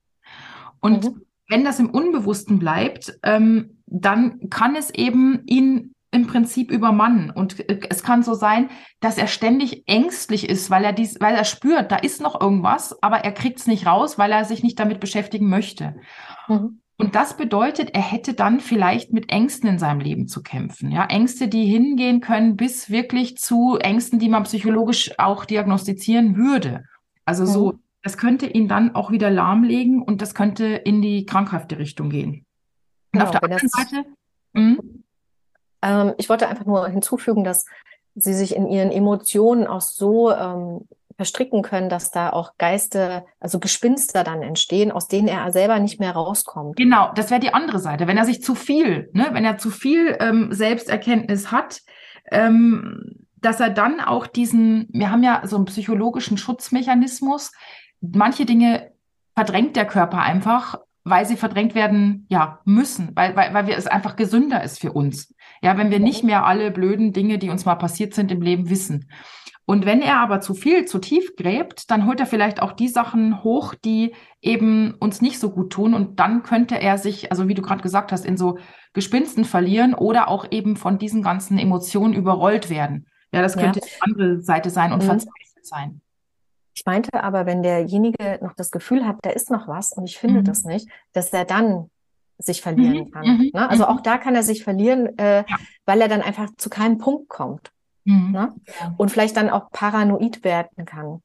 Und 0.80 1.04
mhm. 1.04 1.22
wenn 1.48 1.64
das 1.64 1.78
im 1.78 1.90
Unbewussten 1.90 2.58
bleibt, 2.58 3.18
ähm, 3.22 3.82
dann 3.86 4.50
kann 4.50 4.74
es 4.74 4.90
eben 4.90 5.42
ihn 5.46 5.94
im 6.12 6.26
Prinzip 6.26 6.72
übermannen. 6.72 7.30
Und 7.30 7.60
äh, 7.68 7.80
es 7.88 8.02
kann 8.02 8.22
so 8.22 8.34
sein, 8.34 8.68
dass 8.98 9.16
er 9.16 9.28
ständig 9.28 9.84
ängstlich 9.86 10.48
ist, 10.48 10.70
weil 10.70 10.84
er 10.84 10.92
dies, 10.92 11.20
weil 11.20 11.36
er 11.36 11.44
spürt, 11.44 11.92
da 11.92 11.96
ist 11.96 12.20
noch 12.20 12.40
irgendwas, 12.40 13.00
aber 13.02 13.18
er 13.18 13.32
kriegt 13.32 13.60
es 13.60 13.66
nicht 13.66 13.86
raus, 13.86 14.18
weil 14.18 14.32
er 14.32 14.44
sich 14.44 14.62
nicht 14.62 14.78
damit 14.80 14.98
beschäftigen 14.98 15.48
möchte. 15.48 15.94
Mhm. 16.48 16.79
Und 17.00 17.14
das 17.14 17.36
bedeutet, 17.36 17.94
er 17.94 18.02
hätte 18.02 18.34
dann 18.34 18.60
vielleicht 18.60 19.12
mit 19.12 19.30
Ängsten 19.30 19.70
in 19.70 19.78
seinem 19.78 20.00
Leben 20.00 20.28
zu 20.28 20.42
kämpfen. 20.42 20.90
Ja, 20.90 21.06
Ängste, 21.06 21.48
die 21.48 21.64
hingehen 21.64 22.20
können 22.20 22.56
bis 22.56 22.90
wirklich 22.90 23.38
zu 23.38 23.78
Ängsten, 23.78 24.18
die 24.18 24.28
man 24.28 24.42
psychologisch 24.42 25.18
auch 25.18 25.46
diagnostizieren 25.46 26.36
würde. 26.36 26.84
Also 27.24 27.46
so, 27.46 27.72
mhm. 27.72 27.82
das 28.02 28.18
könnte 28.18 28.46
ihn 28.46 28.68
dann 28.68 28.94
auch 28.94 29.10
wieder 29.10 29.30
lahmlegen 29.30 30.02
und 30.02 30.20
das 30.20 30.34
könnte 30.34 30.66
in 30.66 31.00
die 31.00 31.24
krankhafte 31.24 31.78
Richtung 31.78 32.10
gehen. 32.10 32.44
Und 33.12 33.18
genau, 33.18 33.24
auf 33.24 33.30
der 33.30 33.44
anderen 33.44 33.68
Seite. 33.68 34.04
Mh? 34.52 34.76
Ähm, 35.82 36.14
ich 36.18 36.28
wollte 36.28 36.48
einfach 36.48 36.66
nur 36.66 36.86
hinzufügen, 36.86 37.44
dass 37.44 37.64
sie 38.14 38.34
sich 38.34 38.54
in 38.54 38.68
ihren 38.68 38.90
Emotionen 38.90 39.66
auch 39.66 39.80
so 39.80 40.32
ähm, 40.32 40.86
verstricken 41.20 41.60
können, 41.60 41.90
dass 41.90 42.10
da 42.10 42.30
auch 42.30 42.52
Geiste, 42.56 43.26
also 43.40 43.58
Gespinster 43.58 44.24
dann 44.24 44.42
entstehen, 44.42 44.90
aus 44.90 45.06
denen 45.06 45.28
er 45.28 45.52
selber 45.52 45.78
nicht 45.78 46.00
mehr 46.00 46.12
rauskommt. 46.12 46.76
Genau, 46.76 47.12
das 47.14 47.30
wäre 47.30 47.40
die 47.40 47.52
andere 47.52 47.78
Seite. 47.78 48.06
Wenn 48.06 48.16
er 48.16 48.24
sich 48.24 48.42
zu 48.42 48.54
viel, 48.54 49.10
ne, 49.12 49.28
wenn 49.32 49.44
er 49.44 49.58
zu 49.58 49.68
viel 49.70 50.16
ähm, 50.18 50.48
Selbsterkenntnis 50.50 51.52
hat, 51.52 51.82
ähm, 52.32 53.26
dass 53.36 53.60
er 53.60 53.68
dann 53.68 54.00
auch 54.00 54.26
diesen, 54.26 54.88
wir 54.92 55.10
haben 55.10 55.22
ja 55.22 55.42
so 55.44 55.56
einen 55.56 55.66
psychologischen 55.66 56.38
Schutzmechanismus, 56.38 57.52
manche 58.00 58.46
Dinge 58.46 58.90
verdrängt 59.34 59.76
der 59.76 59.86
Körper 59.86 60.22
einfach 60.22 60.78
weil 61.02 61.24
sie 61.24 61.36
verdrängt 61.36 61.74
werden, 61.74 62.26
ja, 62.28 62.60
müssen, 62.64 63.12
weil, 63.14 63.34
weil, 63.34 63.54
weil 63.54 63.66
wir 63.66 63.76
es 63.76 63.86
einfach 63.86 64.16
gesünder 64.16 64.62
ist 64.62 64.80
für 64.80 64.92
uns. 64.92 65.34
Ja, 65.62 65.78
wenn 65.78 65.90
wir 65.90 65.98
nicht 65.98 66.24
mehr 66.24 66.44
alle 66.44 66.70
blöden 66.70 67.12
Dinge, 67.12 67.38
die 67.38 67.48
uns 67.48 67.64
mal 67.64 67.76
passiert 67.76 68.12
sind 68.12 68.30
im 68.30 68.42
Leben 68.42 68.68
wissen. 68.68 69.10
Und 69.66 69.86
wenn 69.86 70.02
er 70.02 70.18
aber 70.18 70.40
zu 70.40 70.54
viel, 70.54 70.84
zu 70.86 70.98
tief 70.98 71.36
gräbt, 71.36 71.90
dann 71.90 72.06
holt 72.06 72.18
er 72.18 72.26
vielleicht 72.26 72.60
auch 72.60 72.72
die 72.72 72.88
Sachen 72.88 73.44
hoch, 73.44 73.74
die 73.74 74.14
eben 74.40 74.94
uns 74.94 75.20
nicht 75.20 75.38
so 75.38 75.50
gut 75.50 75.72
tun. 75.72 75.94
Und 75.94 76.18
dann 76.18 76.42
könnte 76.42 76.80
er 76.80 76.98
sich, 76.98 77.30
also 77.30 77.46
wie 77.46 77.54
du 77.54 77.62
gerade 77.62 77.82
gesagt 77.82 78.10
hast, 78.10 78.24
in 78.24 78.36
so 78.36 78.58
Gespinsten 78.94 79.44
verlieren 79.44 79.94
oder 79.94 80.28
auch 80.28 80.46
eben 80.50 80.76
von 80.76 80.98
diesen 80.98 81.22
ganzen 81.22 81.58
Emotionen 81.58 82.14
überrollt 82.14 82.68
werden. 82.68 83.06
Ja, 83.32 83.42
das 83.42 83.56
könnte 83.56 83.78
ja. 83.80 83.86
die 83.86 84.02
andere 84.02 84.40
Seite 84.40 84.70
sein 84.70 84.92
und 84.92 85.02
mhm. 85.02 85.06
verzweifelt 85.06 85.66
sein. 85.66 86.00
Ich 86.74 86.84
meinte 86.84 87.22
aber, 87.22 87.46
wenn 87.46 87.62
derjenige 87.62 88.38
noch 88.42 88.54
das 88.54 88.70
Gefühl 88.70 89.06
hat, 89.06 89.18
da 89.22 89.30
ist 89.30 89.50
noch 89.50 89.68
was 89.68 89.92
und 89.92 90.04
ich 90.04 90.18
finde 90.18 90.40
mhm. 90.40 90.44
das 90.44 90.64
nicht, 90.64 90.88
dass 91.12 91.32
er 91.32 91.44
dann 91.44 91.90
sich 92.38 92.62
verlieren 92.62 93.06
mhm. 93.06 93.10
kann. 93.10 93.26
Mhm. 93.26 93.50
Ne? 93.52 93.68
Also 93.68 93.84
mhm. 93.84 93.90
auch 93.90 94.00
da 94.00 94.18
kann 94.18 94.34
er 94.34 94.42
sich 94.42 94.64
verlieren, 94.64 95.16
äh, 95.18 95.44
ja. 95.48 95.56
weil 95.84 96.00
er 96.00 96.08
dann 96.08 96.22
einfach 96.22 96.48
zu 96.56 96.70
keinem 96.70 96.98
Punkt 96.98 97.28
kommt. 97.28 97.70
Mhm. 98.04 98.32
Ne? 98.32 98.54
Und 98.96 99.10
vielleicht 99.10 99.36
dann 99.36 99.50
auch 99.50 99.70
paranoid 99.70 100.44
werden 100.44 100.84
kann. 100.84 101.22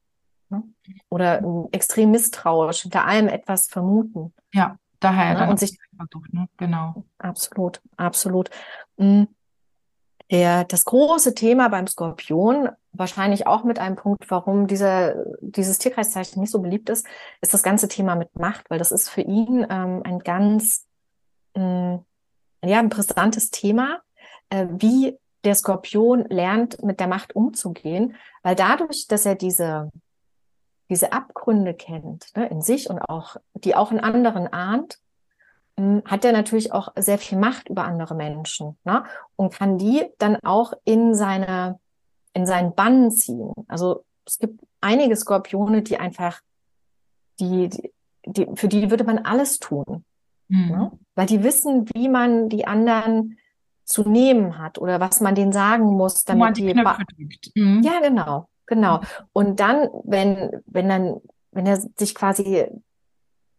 Ne? 0.48 0.62
Oder 1.08 1.42
äh, 1.42 1.68
extrem 1.72 2.10
misstrauisch, 2.10 2.82
hinter 2.82 3.06
allem 3.06 3.28
etwas 3.28 3.66
vermuten. 3.68 4.32
Ja, 4.52 4.76
daher 5.00 5.46
ne? 5.46 5.50
und 5.50 5.58
sich 5.58 5.78
durch, 6.10 6.32
ne? 6.32 6.48
genau. 6.56 7.04
Absolut, 7.18 7.80
absolut. 7.96 8.50
Mhm. 8.96 9.28
Der, 10.30 10.64
das 10.64 10.84
große 10.84 11.34
Thema 11.34 11.68
beim 11.68 11.86
Skorpion, 11.86 12.68
wahrscheinlich 12.90 13.46
auch 13.46 13.62
mit 13.62 13.78
einem 13.78 13.94
Punkt, 13.94 14.28
warum 14.28 14.66
dieser, 14.66 15.14
dieses 15.40 15.78
Tierkreiszeichen 15.78 16.40
nicht 16.40 16.50
so 16.50 16.60
beliebt 16.60 16.90
ist, 16.90 17.06
ist 17.40 17.54
das 17.54 17.62
ganze 17.62 17.86
Thema 17.86 18.16
mit 18.16 18.36
Macht, 18.36 18.68
weil 18.68 18.80
das 18.80 18.90
ist 18.90 19.08
für 19.08 19.20
ihn 19.20 19.64
ähm, 19.70 20.02
ein 20.04 20.18
ganz 20.18 20.84
mh, 21.54 22.04
ja, 22.64 22.78
ein 22.78 22.88
brisantes 22.88 23.50
Thema, 23.50 24.00
äh, 24.50 24.66
wie 24.70 25.16
der 25.46 25.54
Skorpion 25.54 26.24
lernt, 26.28 26.82
mit 26.82 27.00
der 27.00 27.06
Macht 27.06 27.34
umzugehen, 27.34 28.16
weil 28.42 28.54
dadurch, 28.54 29.06
dass 29.08 29.24
er 29.24 29.36
diese, 29.36 29.90
diese 30.90 31.12
Abgründe 31.12 31.72
kennt, 31.72 32.36
ne, 32.36 32.48
in 32.48 32.60
sich 32.60 32.90
und 32.90 32.98
auch, 32.98 33.36
die 33.54 33.74
auch 33.74 33.92
in 33.92 34.00
anderen 34.00 34.52
ahnt, 34.52 34.98
hm, 35.78 36.02
hat 36.04 36.24
er 36.24 36.32
natürlich 36.32 36.72
auch 36.72 36.92
sehr 36.96 37.18
viel 37.18 37.38
Macht 37.38 37.68
über 37.68 37.84
andere 37.84 38.14
Menschen 38.14 38.76
ne, 38.84 39.04
und 39.36 39.54
kann 39.54 39.78
die 39.78 40.04
dann 40.18 40.36
auch 40.42 40.72
in 40.84 41.14
seine, 41.14 41.78
in 42.34 42.44
seinen 42.44 42.74
Bann 42.74 43.10
ziehen. 43.10 43.52
Also 43.68 44.04
es 44.26 44.38
gibt 44.38 44.60
einige 44.80 45.16
Skorpione, 45.16 45.82
die 45.82 45.98
einfach, 45.98 46.40
die, 47.38 47.68
die, 47.68 47.92
die 48.26 48.46
für 48.56 48.68
die 48.68 48.90
würde 48.90 49.04
man 49.04 49.18
alles 49.18 49.58
tun. 49.58 50.04
Mhm. 50.48 50.68
Ne? 50.68 50.90
Weil 51.14 51.26
die 51.26 51.42
wissen, 51.42 51.88
wie 51.94 52.08
man 52.08 52.48
die 52.48 52.66
anderen 52.66 53.38
zu 53.86 54.08
nehmen 54.08 54.58
hat 54.58 54.78
oder 54.78 55.00
was 55.00 55.20
man 55.20 55.34
denen 55.34 55.52
sagen 55.52 55.84
muss, 55.84 56.24
damit 56.24 56.40
man 56.42 56.54
die, 56.54 56.66
die 56.66 57.60
mhm. 57.60 57.82
Ja, 57.82 58.00
genau, 58.00 58.48
genau. 58.66 59.00
Und 59.32 59.60
dann, 59.60 59.88
wenn, 60.04 60.62
wenn 60.66 60.88
dann, 60.88 61.20
wenn 61.52 61.66
er 61.66 61.80
sich 61.96 62.14
quasi 62.14 62.66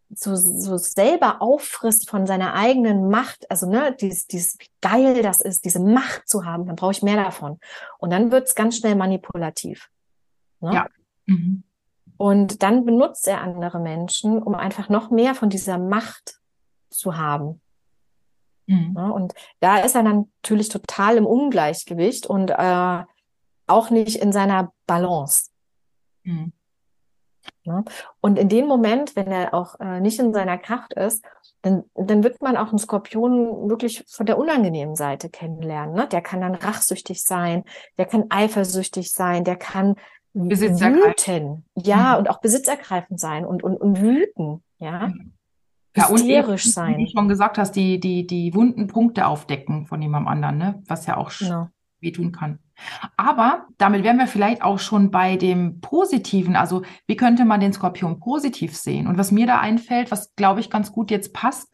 so, 0.09 0.35
so 0.35 0.77
selber 0.77 1.41
auffrisst 1.41 2.09
von 2.09 2.27
seiner 2.27 2.53
eigenen 2.53 3.09
Macht, 3.09 3.49
also 3.49 3.69
ne, 3.69 3.95
dieses, 3.99 4.27
dieses 4.27 4.57
wie 4.59 4.69
geil 4.81 5.21
das 5.21 5.41
ist, 5.41 5.65
diese 5.65 5.79
Macht 5.79 6.27
zu 6.27 6.45
haben, 6.45 6.65
dann 6.65 6.75
brauche 6.75 6.91
ich 6.91 7.03
mehr 7.03 7.21
davon. 7.21 7.59
Und 7.97 8.11
dann 8.11 8.31
wird's 8.31 8.53
ganz 8.53 8.77
schnell 8.77 8.95
manipulativ. 8.95 9.89
Ne? 10.59 10.73
Ja. 10.73 10.87
Mhm. 11.25 11.63
Und 12.17 12.63
dann 12.63 12.83
benutzt 12.83 13.27
er 13.27 13.41
andere 13.41 13.79
Menschen, 13.79 14.41
um 14.41 14.55
einfach 14.55 14.89
noch 14.89 15.09
mehr 15.09 15.35
von 15.35 15.49
dieser 15.49 15.77
Macht 15.77 16.39
zu 16.89 17.17
haben. 17.17 17.61
Mhm. 18.67 18.93
Ja, 18.95 19.09
und 19.09 19.33
da 19.59 19.79
ist 19.79 19.95
er 19.95 20.03
natürlich 20.03 20.69
total 20.69 21.17
im 21.17 21.25
Ungleichgewicht 21.25 22.27
und 22.27 22.51
äh, 22.51 23.03
auch 23.65 23.89
nicht 23.89 24.17
in 24.17 24.31
seiner 24.31 24.71
Balance. 24.85 25.49
Mhm. 26.23 26.53
Ja, 27.63 27.83
und 28.21 28.37
in 28.37 28.49
dem 28.49 28.67
Moment, 28.67 29.15
wenn 29.15 29.27
er 29.27 29.53
auch 29.53 29.79
äh, 29.79 29.99
nicht 29.99 30.19
in 30.19 30.33
seiner 30.33 30.57
Kraft 30.57 30.93
ist, 30.93 31.23
dann, 31.61 31.83
dann 31.95 32.23
wird 32.23 32.41
man 32.41 32.55
auch 32.55 32.69
einen 32.69 32.77
Skorpion 32.77 33.69
wirklich 33.69 34.03
von 34.07 34.25
der 34.25 34.37
unangenehmen 34.37 34.95
Seite 34.95 35.29
kennenlernen. 35.29 35.95
Ne? 35.95 36.07
Der 36.07 36.21
kann 36.21 36.41
dann 36.41 36.55
rachsüchtig 36.55 37.23
sein, 37.23 37.63
der 37.97 38.05
kann 38.05 38.25
eifersüchtig 38.29 39.11
sein, 39.11 39.43
der 39.43 39.55
kann 39.55 39.95
wüten, 40.33 41.65
ja, 41.75 42.13
mhm. 42.13 42.19
und 42.19 42.29
auch 42.29 42.39
besitzergreifend 42.39 43.19
sein 43.19 43.45
und, 43.45 43.63
und, 43.63 43.77
und 43.77 44.01
wüten, 44.01 44.63
ja. 44.77 45.07
Mhm 45.07 45.36
ja, 45.97 46.09
hysterisch 46.09 46.65
eben, 46.65 46.71
sein. 46.71 46.97
Wie 46.97 47.05
du 47.05 47.11
schon 47.11 47.27
gesagt 47.27 47.57
hast, 47.57 47.73
die, 47.73 47.99
die, 47.99 48.25
die 48.25 48.53
wunden 48.53 48.87
Punkte 48.87 49.27
aufdecken 49.27 49.85
von 49.85 50.01
jemandem 50.01 50.27
anderen, 50.27 50.57
ne? 50.57 50.83
was 50.87 51.05
ja 51.05 51.17
auch 51.17 51.31
genau. 51.37 51.69
wehtun 51.99 52.31
kann. 52.31 52.59
Aber 53.15 53.65
damit 53.77 54.03
wären 54.03 54.19
wir 54.19 54.27
vielleicht 54.27 54.61
auch 54.61 54.79
schon 54.79 55.09
bei 55.09 55.35
dem 55.35 55.81
Positiven. 55.81 56.55
Also, 56.55 56.83
wie 57.07 57.15
könnte 57.15 57.43
man 57.43 57.59
den 57.59 57.73
Skorpion 57.73 58.19
positiv 58.19 58.75
sehen? 58.75 59.07
Und 59.07 59.17
was 59.17 59.31
mir 59.31 59.47
da 59.47 59.59
einfällt, 59.59 60.11
was 60.11 60.35
glaube 60.35 60.59
ich 60.59 60.69
ganz 60.69 60.91
gut 60.91 61.09
jetzt 61.09 61.33
passt, 61.33 61.73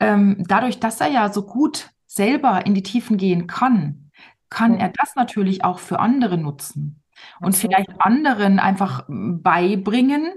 ähm, 0.00 0.44
dadurch, 0.48 0.80
dass 0.80 1.00
er 1.00 1.08
ja 1.08 1.32
so 1.32 1.46
gut 1.46 1.90
selber 2.06 2.66
in 2.66 2.74
die 2.74 2.82
Tiefen 2.82 3.16
gehen 3.16 3.46
kann, 3.46 4.10
kann 4.50 4.72
mhm. 4.72 4.80
er 4.80 4.92
das 5.00 5.14
natürlich 5.14 5.64
auch 5.64 5.78
für 5.78 6.00
andere 6.00 6.38
nutzen 6.38 7.02
und 7.40 7.56
vielleicht 7.56 7.90
anderen 8.00 8.58
einfach 8.58 9.04
beibringen, 9.08 10.34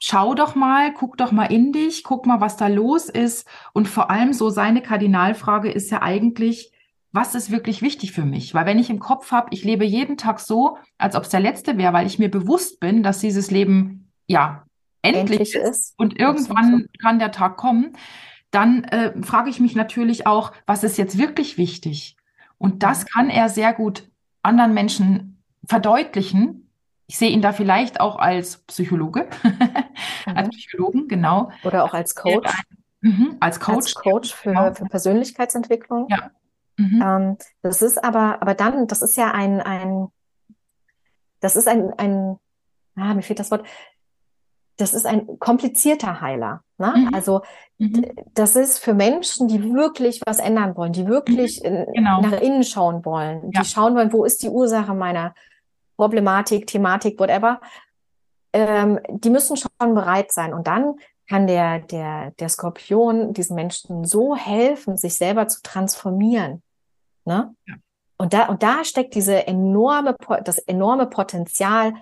schau 0.00 0.34
doch 0.34 0.54
mal, 0.54 0.92
guck 0.92 1.16
doch 1.18 1.30
mal 1.30 1.44
in 1.44 1.72
dich, 1.72 2.02
guck 2.02 2.26
mal, 2.26 2.40
was 2.40 2.56
da 2.56 2.66
los 2.66 3.08
ist. 3.08 3.46
Und 3.72 3.86
vor 3.86 4.10
allem 4.10 4.32
so 4.32 4.50
seine 4.50 4.82
Kardinalfrage 4.82 5.70
ist 5.70 5.90
ja 5.90 6.02
eigentlich, 6.02 6.72
was 7.12 7.34
ist 7.34 7.50
wirklich 7.50 7.82
wichtig 7.82 8.12
für 8.12 8.24
mich? 8.24 8.54
Weil 8.54 8.66
wenn 8.66 8.78
ich 8.78 8.88
im 8.88 8.98
Kopf 8.98 9.30
habe, 9.30 9.48
ich 9.50 9.62
lebe 9.62 9.84
jeden 9.84 10.16
Tag 10.16 10.40
so, 10.40 10.78
als 10.96 11.14
ob 11.14 11.24
es 11.24 11.28
der 11.28 11.40
letzte 11.40 11.76
wäre, 11.76 11.92
weil 11.92 12.06
ich 12.06 12.18
mir 12.18 12.30
bewusst 12.30 12.80
bin, 12.80 13.02
dass 13.02 13.20
dieses 13.20 13.50
Leben 13.50 14.10
ja 14.26 14.64
endlich, 15.02 15.40
endlich 15.40 15.54
ist, 15.54 15.68
ist, 15.68 15.94
und 15.98 16.18
irgendwann 16.18 16.80
so. 16.80 16.86
kann 17.02 17.18
der 17.18 17.32
Tag 17.32 17.56
kommen, 17.56 17.92
dann 18.50 18.84
äh, 18.84 19.12
frage 19.22 19.50
ich 19.50 19.60
mich 19.60 19.74
natürlich 19.74 20.26
auch, 20.26 20.52
was 20.66 20.82
ist 20.82 20.98
jetzt 20.98 21.18
wirklich 21.18 21.58
wichtig? 21.58 22.16
Und 22.58 22.82
das 22.82 23.06
kann 23.06 23.28
er 23.28 23.48
sehr 23.48 23.72
gut 23.72 24.08
anderen 24.42 24.72
Menschen 24.72 25.42
verdeutlichen, 25.66 26.69
ich 27.10 27.18
sehe 27.18 27.30
ihn 27.30 27.42
da 27.42 27.50
vielleicht 27.50 27.98
auch 27.98 28.20
als 28.20 28.58
Psychologe, 28.58 29.28
mhm. 29.42 30.36
als 30.36 30.50
Psychologen, 30.50 31.08
genau. 31.08 31.50
Oder 31.64 31.82
auch 31.82 31.92
als 31.92 32.14
Coach. 32.14 32.52
Mhm, 33.00 33.36
als 33.40 33.58
Coach. 33.58 33.74
Als 33.74 33.94
Coach 33.96 34.32
für, 34.32 34.50
genau. 34.50 34.72
für 34.74 34.84
Persönlichkeitsentwicklung. 34.84 36.06
Ja. 36.08 36.30
Mhm. 36.76 37.02
Ähm, 37.04 37.36
das 37.62 37.82
ist 37.82 37.98
aber, 38.04 38.40
aber 38.40 38.54
dann, 38.54 38.86
das 38.86 39.02
ist 39.02 39.16
ja 39.16 39.32
ein, 39.32 39.60
ein, 39.60 40.06
das 41.40 41.56
ist 41.56 41.66
ein, 41.66 41.92
ein, 41.98 42.38
ah, 42.94 43.12
mir 43.12 43.22
fehlt 43.22 43.40
das 43.40 43.50
Wort, 43.50 43.66
das 44.76 44.94
ist 44.94 45.04
ein 45.04 45.40
komplizierter 45.40 46.20
Heiler. 46.20 46.62
Ne? 46.78 46.94
Mhm. 46.96 47.10
Also 47.12 47.42
mhm. 47.78 48.06
das 48.34 48.54
ist 48.54 48.78
für 48.78 48.94
Menschen, 48.94 49.48
die 49.48 49.74
wirklich 49.74 50.20
was 50.24 50.38
ändern 50.38 50.76
wollen, 50.76 50.92
die 50.92 51.08
wirklich 51.08 51.60
mhm. 51.64 51.86
genau. 51.92 52.20
nach 52.20 52.40
innen 52.40 52.62
schauen 52.62 53.04
wollen, 53.04 53.50
ja. 53.50 53.62
die 53.62 53.68
schauen 53.68 53.96
wollen, 53.96 54.12
wo 54.12 54.24
ist 54.24 54.44
die 54.44 54.48
Ursache 54.48 54.94
meiner 54.94 55.34
Problematik, 56.00 56.66
Thematik, 56.66 57.20
whatever, 57.20 57.60
ähm, 58.54 58.98
die 59.10 59.28
müssen 59.28 59.58
schon 59.58 59.94
bereit 59.94 60.32
sein. 60.32 60.54
Und 60.54 60.66
dann 60.66 60.94
kann 61.28 61.46
der, 61.46 61.80
der, 61.80 62.30
der 62.30 62.48
Skorpion 62.48 63.34
diesen 63.34 63.54
Menschen 63.54 64.06
so 64.06 64.34
helfen, 64.34 64.96
sich 64.96 65.16
selber 65.18 65.46
zu 65.46 65.60
transformieren. 65.62 66.62
Ne? 67.26 67.54
Ja. 67.66 67.74
Und 68.16 68.32
da, 68.32 68.48
und 68.48 68.62
da 68.62 68.82
steckt 68.82 69.14
diese 69.14 69.46
enorme, 69.46 70.16
das 70.42 70.58
enorme 70.60 71.06
Potenzial 71.06 71.92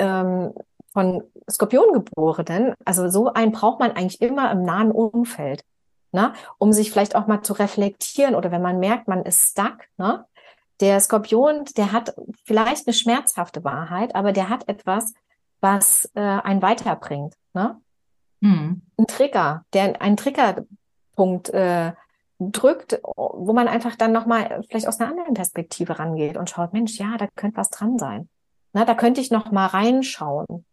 ähm, 0.00 0.52
von 0.92 1.22
Skorpiongeborenen. 1.48 2.74
Also 2.84 3.08
so 3.08 3.32
einen 3.32 3.52
braucht 3.52 3.78
man 3.78 3.92
eigentlich 3.92 4.20
immer 4.20 4.50
im 4.50 4.64
nahen 4.64 4.90
Umfeld, 4.90 5.62
ne? 6.10 6.32
um 6.58 6.72
sich 6.72 6.90
vielleicht 6.90 7.14
auch 7.14 7.28
mal 7.28 7.42
zu 7.42 7.52
reflektieren 7.52 8.34
oder 8.34 8.50
wenn 8.50 8.62
man 8.62 8.80
merkt, 8.80 9.06
man 9.06 9.22
ist 9.22 9.52
stuck, 9.52 9.78
ne? 9.96 10.26
Der 10.80 10.98
Skorpion, 11.00 11.64
der 11.76 11.92
hat 11.92 12.14
vielleicht 12.44 12.86
eine 12.86 12.94
schmerzhafte 12.94 13.62
Wahrheit, 13.64 14.14
aber 14.14 14.32
der 14.32 14.48
hat 14.48 14.68
etwas, 14.68 15.14
was 15.60 16.10
äh, 16.14 16.20
einen 16.20 16.62
weiterbringt. 16.62 17.34
Ne? 17.52 17.80
Hm. 18.42 18.82
Ein 18.98 19.06
Trigger, 19.06 19.64
der 19.72 20.00
einen 20.02 20.16
Triggerpunkt 20.16 21.50
äh, 21.50 21.92
drückt, 22.38 23.00
wo 23.14 23.52
man 23.52 23.68
einfach 23.68 23.96
dann 23.96 24.12
nochmal 24.12 24.62
vielleicht 24.68 24.88
aus 24.88 25.00
einer 25.00 25.10
anderen 25.10 25.34
Perspektive 25.34 25.98
rangeht 25.98 26.36
und 26.36 26.50
schaut, 26.50 26.72
Mensch, 26.72 26.98
ja, 26.98 27.16
da 27.16 27.28
könnte 27.36 27.56
was 27.56 27.70
dran 27.70 27.98
sein. 27.98 28.28
Na, 28.72 28.84
da 28.84 28.94
könnte 28.94 29.20
ich 29.20 29.30
noch 29.30 29.52
mal 29.52 29.66
reinschauen. 29.66 30.66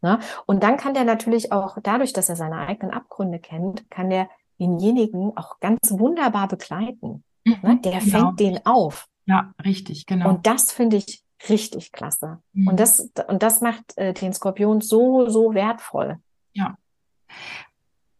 Na, 0.00 0.20
und 0.46 0.62
dann 0.62 0.76
kann 0.76 0.94
der 0.94 1.04
natürlich 1.04 1.52
auch, 1.52 1.78
dadurch, 1.82 2.12
dass 2.12 2.28
er 2.28 2.36
seine 2.36 2.58
eigenen 2.66 2.92
Abgründe 2.92 3.38
kennt, 3.38 3.90
kann 3.90 4.10
der 4.10 4.28
denjenigen 4.58 5.36
auch 5.36 5.60
ganz 5.60 5.78
wunderbar 5.90 6.48
begleiten. 6.48 7.22
Ne? 7.48 7.74
Mhm, 7.74 7.82
der 7.82 8.00
genau. 8.00 8.18
fängt 8.18 8.40
den 8.40 8.66
auf. 8.66 9.06
Ja, 9.26 9.52
richtig, 9.64 10.06
genau. 10.06 10.30
Und 10.30 10.46
das 10.46 10.72
finde 10.72 10.96
ich 10.96 11.22
richtig 11.48 11.92
klasse. 11.92 12.38
Mhm. 12.52 12.68
Und 12.68 12.80
das, 12.80 13.10
und 13.28 13.42
das 13.42 13.60
macht 13.60 13.96
äh, 13.96 14.12
den 14.14 14.32
Skorpion 14.32 14.80
so, 14.80 15.28
so 15.28 15.54
wertvoll. 15.54 16.18
Ja. 16.52 16.76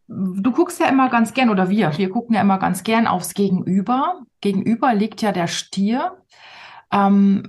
Du 0.07 0.51
guckst 0.51 0.79
ja 0.79 0.87
immer 0.87 1.09
ganz 1.09 1.33
gern, 1.33 1.49
oder 1.49 1.69
wir, 1.69 1.97
wir 1.97 2.09
gucken 2.09 2.35
ja 2.35 2.41
immer 2.41 2.57
ganz 2.57 2.83
gern 2.83 3.07
aufs 3.07 3.33
Gegenüber. 3.33 4.21
Gegenüber 4.41 4.93
liegt 4.93 5.21
ja 5.21 5.31
der 5.31 5.47
Stier. 5.47 6.17
Ähm, 6.91 7.43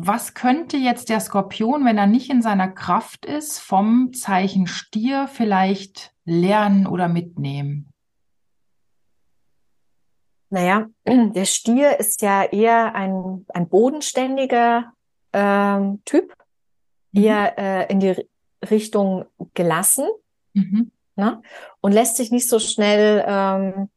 was 0.00 0.34
könnte 0.34 0.76
jetzt 0.76 1.08
der 1.08 1.18
Skorpion, 1.18 1.84
wenn 1.84 1.98
er 1.98 2.06
nicht 2.06 2.30
in 2.30 2.42
seiner 2.42 2.68
Kraft 2.68 3.26
ist, 3.26 3.58
vom 3.58 4.12
Zeichen 4.12 4.66
Stier 4.66 5.26
vielleicht 5.26 6.12
lernen 6.24 6.86
oder 6.86 7.08
mitnehmen? 7.08 7.93
Naja, 10.54 10.86
der 11.04 11.46
Stier 11.46 11.98
ist 11.98 12.22
ja 12.22 12.44
eher 12.44 12.94
ein, 12.94 13.44
ein 13.48 13.68
bodenständiger 13.68 14.92
ähm, 15.32 16.00
Typ, 16.04 16.32
mhm. 17.10 17.24
eher 17.24 17.58
äh, 17.58 17.92
in 17.92 17.98
die 17.98 18.28
Richtung 18.70 19.24
gelassen 19.54 20.06
mhm. 20.52 20.92
ne? 21.16 21.42
und 21.80 21.90
lässt 21.90 22.16
sich 22.16 22.30
nicht 22.30 22.48
so 22.48 22.60
schnell 22.60 23.24
ähm, 23.26 23.88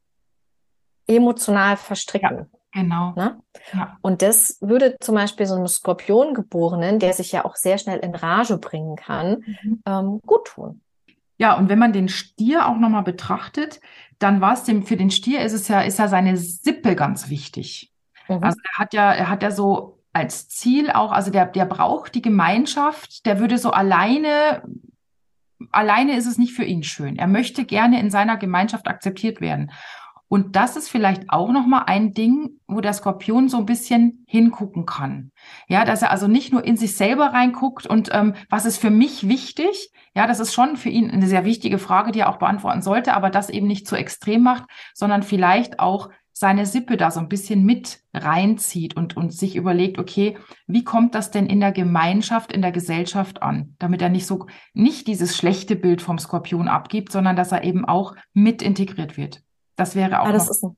emotional 1.05 1.77
verstricken. 1.77 2.37
Ja. 2.37 2.47
Genau. 2.73 3.13
Ne? 3.15 3.39
Ja. 3.73 3.97
Und 4.01 4.23
das 4.23 4.57
würde 4.59 4.97
zum 4.99 5.13
Beispiel 5.13 5.45
so 5.45 5.53
einem 5.53 5.67
Skorpiongeborenen, 5.67 6.97
der 6.97 7.13
sich 7.13 7.31
ja 7.31 7.45
auch 7.45 7.55
sehr 7.55 7.77
schnell 7.77 7.99
in 7.99 8.15
Rage 8.15 8.57
bringen 8.57 8.95
kann, 8.95 9.43
mhm. 9.61 9.83
ähm, 9.85 10.21
gut 10.25 10.47
tun. 10.47 10.81
Ja, 11.37 11.55
und 11.55 11.69
wenn 11.69 11.77
man 11.77 11.93
den 11.93 12.09
Stier 12.09 12.67
auch 12.67 12.77
nochmal 12.77 13.03
betrachtet, 13.03 13.79
dann 14.19 14.41
war 14.41 14.53
es 14.53 14.63
dem, 14.63 14.83
für 14.83 14.97
den 14.97 15.11
Stier 15.11 15.41
ist 15.41 15.53
es 15.53 15.67
ja, 15.67 15.81
ist 15.81 15.99
ja 15.99 16.07
seine 16.07 16.37
Sippe 16.37 16.95
ganz 16.95 17.29
wichtig. 17.29 17.93
Mhm. 18.27 18.43
Also 18.43 18.59
er 18.63 18.79
hat 18.79 18.93
ja, 18.93 19.11
er 19.13 19.29
hat 19.29 19.43
ja 19.43 19.51
so 19.51 19.99
als 20.13 20.49
Ziel 20.49 20.89
auch, 20.91 21.11
also 21.11 21.31
der, 21.31 21.45
der 21.45 21.65
braucht 21.65 22.15
die 22.15 22.21
Gemeinschaft, 22.21 23.25
der 23.25 23.39
würde 23.39 23.57
so 23.57 23.71
alleine, 23.71 24.63
alleine 25.71 26.17
ist 26.17 26.25
es 26.25 26.37
nicht 26.37 26.53
für 26.53 26.63
ihn 26.63 26.83
schön. 26.83 27.17
Er 27.17 27.27
möchte 27.27 27.65
gerne 27.65 27.99
in 27.99 28.09
seiner 28.09 28.37
Gemeinschaft 28.37 28.87
akzeptiert 28.87 29.41
werden. 29.41 29.71
Und 30.29 30.55
das 30.55 30.75
ist 30.75 30.89
vielleicht 30.89 31.29
auch 31.29 31.51
nochmal 31.51 31.83
ein 31.87 32.13
Ding, 32.13 32.59
wo 32.67 32.81
der 32.81 32.93
Skorpion 32.93 33.47
so 33.47 33.57
ein 33.57 33.65
bisschen 33.65 34.25
hingucken 34.27 34.85
kann. 34.85 35.31
Ja, 35.67 35.85
dass 35.85 36.01
er 36.01 36.11
also 36.11 36.27
nicht 36.27 36.51
nur 36.51 36.65
in 36.65 36.75
sich 36.75 36.97
selber 36.97 37.27
reinguckt 37.27 37.87
und 37.87 38.09
ähm, 38.11 38.33
was 38.49 38.65
ist 38.65 38.77
für 38.77 38.89
mich 38.89 39.27
wichtig. 39.27 39.91
Ja, 40.15 40.27
das 40.27 40.39
ist 40.39 40.53
schon 40.53 40.75
für 40.75 40.89
ihn 40.89 41.09
eine 41.09 41.27
sehr 41.27 41.45
wichtige 41.45 41.77
Frage, 41.77 42.11
die 42.11 42.19
er 42.19 42.29
auch 42.29 42.39
beantworten 42.39 42.81
sollte, 42.81 43.13
aber 43.13 43.29
das 43.29 43.49
eben 43.49 43.67
nicht 43.67 43.87
zu 43.87 43.95
extrem 43.95 44.41
macht, 44.41 44.65
sondern 44.93 45.23
vielleicht 45.23 45.79
auch 45.79 46.09
seine 46.33 46.67
Sippe 46.67 46.97
da 46.97 47.09
so 47.09 47.19
ein 47.19 47.29
bisschen 47.29 47.63
mit 47.63 48.01
reinzieht 48.13 48.95
und, 48.95 49.17
und 49.17 49.33
sich 49.33 49.55
überlegt, 49.55 49.97
okay, 49.97 50.37
wie 50.67 50.83
kommt 50.83 51.15
das 51.15 51.31
denn 51.31 51.47
in 51.47 51.59
der 51.59 51.71
Gemeinschaft, 51.71 52.51
in 52.51 52.61
der 52.61 52.71
Gesellschaft 52.71 53.41
an? 53.41 53.75
Damit 53.79 54.03
er 54.03 54.09
nicht 54.09 54.27
so, 54.27 54.45
nicht 54.73 55.07
dieses 55.07 55.35
schlechte 55.35 55.75
Bild 55.75 56.01
vom 56.01 56.19
Skorpion 56.19 56.67
abgibt, 56.67 57.11
sondern 57.11 57.35
dass 57.35 57.51
er 57.51 57.63
eben 57.63 57.85
auch 57.85 58.15
mit 58.33 58.61
integriert 58.61 59.17
wird. 59.17 59.41
Das 59.77 59.95
wäre 59.95 60.19
auch. 60.19 60.25
Ja, 60.25 60.33
das, 60.33 60.49
ist 60.49 60.63
ein, 60.63 60.75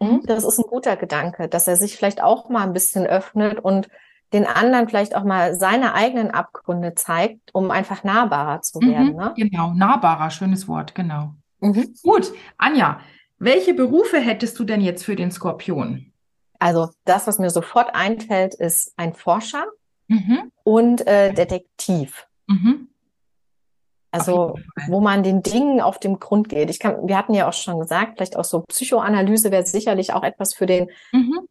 mhm, 0.00 0.22
das 0.26 0.44
ist 0.44 0.58
ein 0.58 0.66
guter 0.68 0.96
Gedanke, 0.96 1.48
dass 1.48 1.66
er 1.66 1.76
sich 1.76 1.96
vielleicht 1.96 2.22
auch 2.22 2.48
mal 2.48 2.62
ein 2.62 2.72
bisschen 2.72 3.06
öffnet 3.06 3.58
und 3.58 3.88
den 4.32 4.46
anderen 4.46 4.88
vielleicht 4.88 5.16
auch 5.16 5.24
mal 5.24 5.54
seine 5.54 5.94
eigenen 5.94 6.30
Abgründe 6.30 6.94
zeigt, 6.94 7.54
um 7.54 7.70
einfach 7.70 8.04
nahbarer 8.04 8.62
zu 8.62 8.80
mhm, 8.80 8.90
werden. 8.90 9.10
Mhm, 9.12 9.16
ne? 9.16 9.34
Genau, 9.36 9.72
nahbarer, 9.72 10.30
schönes 10.30 10.68
Wort, 10.68 10.94
genau. 10.94 11.34
Mhm. 11.60 11.94
Gut, 12.02 12.32
Anja, 12.58 13.00
welche 13.38 13.74
Berufe 13.74 14.18
hättest 14.18 14.58
du 14.58 14.64
denn 14.64 14.80
jetzt 14.80 15.04
für 15.04 15.16
den 15.16 15.30
Skorpion? 15.30 16.12
Also 16.58 16.90
das, 17.04 17.26
was 17.26 17.38
mir 17.38 17.50
sofort 17.50 17.94
einfällt, 17.94 18.54
ist 18.54 18.92
ein 18.96 19.14
Forscher 19.14 19.64
mhm. 20.08 20.50
und 20.62 21.06
äh, 21.06 21.32
Detektiv. 21.32 22.26
Mhm. 22.46 22.88
Also, 24.14 24.58
wo 24.86 25.00
man 25.00 25.24
den 25.24 25.42
Dingen 25.42 25.80
auf 25.80 25.98
dem 25.98 26.20
Grund 26.20 26.48
geht. 26.48 26.70
Ich 26.70 26.78
kann, 26.78 27.08
wir 27.08 27.18
hatten 27.18 27.34
ja 27.34 27.48
auch 27.48 27.52
schon 27.52 27.80
gesagt, 27.80 28.14
vielleicht 28.16 28.36
auch 28.36 28.44
so 28.44 28.60
Psychoanalyse 28.60 29.50
wäre 29.50 29.66
sicherlich 29.66 30.12
auch 30.12 30.22
etwas 30.22 30.54
für 30.54 30.66
den 30.66 30.88
mhm. 31.10 31.48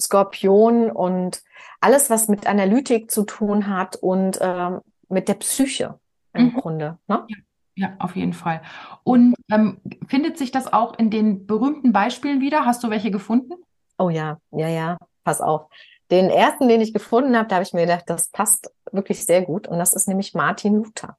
Skorpion 0.00 0.90
und 0.90 1.42
alles, 1.80 2.10
was 2.10 2.26
mit 2.26 2.48
Analytik 2.48 3.12
zu 3.12 3.22
tun 3.22 3.68
hat 3.68 3.94
und 3.94 4.38
ähm, 4.40 4.80
mit 5.08 5.28
der 5.28 5.34
Psyche 5.34 6.00
im 6.32 6.46
mhm. 6.46 6.54
Grunde. 6.54 6.98
Ne? 7.06 7.24
Ja. 7.28 7.36
Ja, 7.74 7.94
auf 8.00 8.16
jeden 8.16 8.34
Fall. 8.34 8.60
Und 9.02 9.34
ähm, 9.50 9.80
findet 10.06 10.36
sich 10.36 10.50
das 10.50 10.70
auch 10.70 10.98
in 10.98 11.08
den 11.08 11.46
berühmten 11.46 11.90
Beispielen 11.92 12.42
wieder? 12.42 12.66
Hast 12.66 12.84
du 12.84 12.90
welche 12.90 13.10
gefunden? 13.10 13.54
Oh 13.96 14.10
ja, 14.10 14.38
ja, 14.50 14.68
ja, 14.68 14.98
pass 15.24 15.40
auf. 15.40 15.68
Den 16.10 16.28
ersten, 16.28 16.68
den 16.68 16.82
ich 16.82 16.92
gefunden 16.92 17.34
habe, 17.34 17.48
da 17.48 17.54
habe 17.54 17.62
ich 17.62 17.72
mir 17.72 17.86
gedacht, 17.86 18.04
das 18.08 18.28
passt 18.28 18.70
wirklich 18.90 19.24
sehr 19.24 19.40
gut. 19.40 19.68
Und 19.68 19.78
das 19.78 19.94
ist 19.94 20.06
nämlich 20.06 20.34
Martin 20.34 20.76
Luther. 20.76 21.16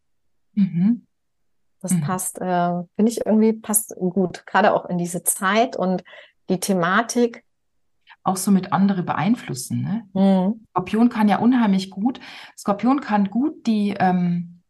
Mhm. 0.54 1.06
Das 1.82 1.94
mhm. 1.94 2.02
passt, 2.02 2.40
äh, 2.40 2.84
finde 2.96 3.12
ich 3.12 3.26
irgendwie 3.26 3.54
passt 3.54 3.94
gut, 3.96 4.46
gerade 4.46 4.74
auch 4.74 4.86
in 4.86 4.98
diese 4.98 5.24
Zeit 5.24 5.76
und 5.76 6.04
die 6.50 6.60
Thematik. 6.60 7.44
Auch 8.24 8.38
so 8.38 8.52
mit 8.52 8.72
andere 8.72 9.04
beeinflussen. 9.04 9.82
Ne? 9.82 10.08
Mhm. 10.14 10.66
Skorpion 10.70 11.10
kann 11.10 11.28
ja 11.28 11.40
unheimlich 11.40 11.90
gut. 11.90 12.22
Skorpion 12.58 13.02
kann 13.02 13.30
gut 13.30 13.68
die, 13.68 13.96
ähm, 14.00 14.62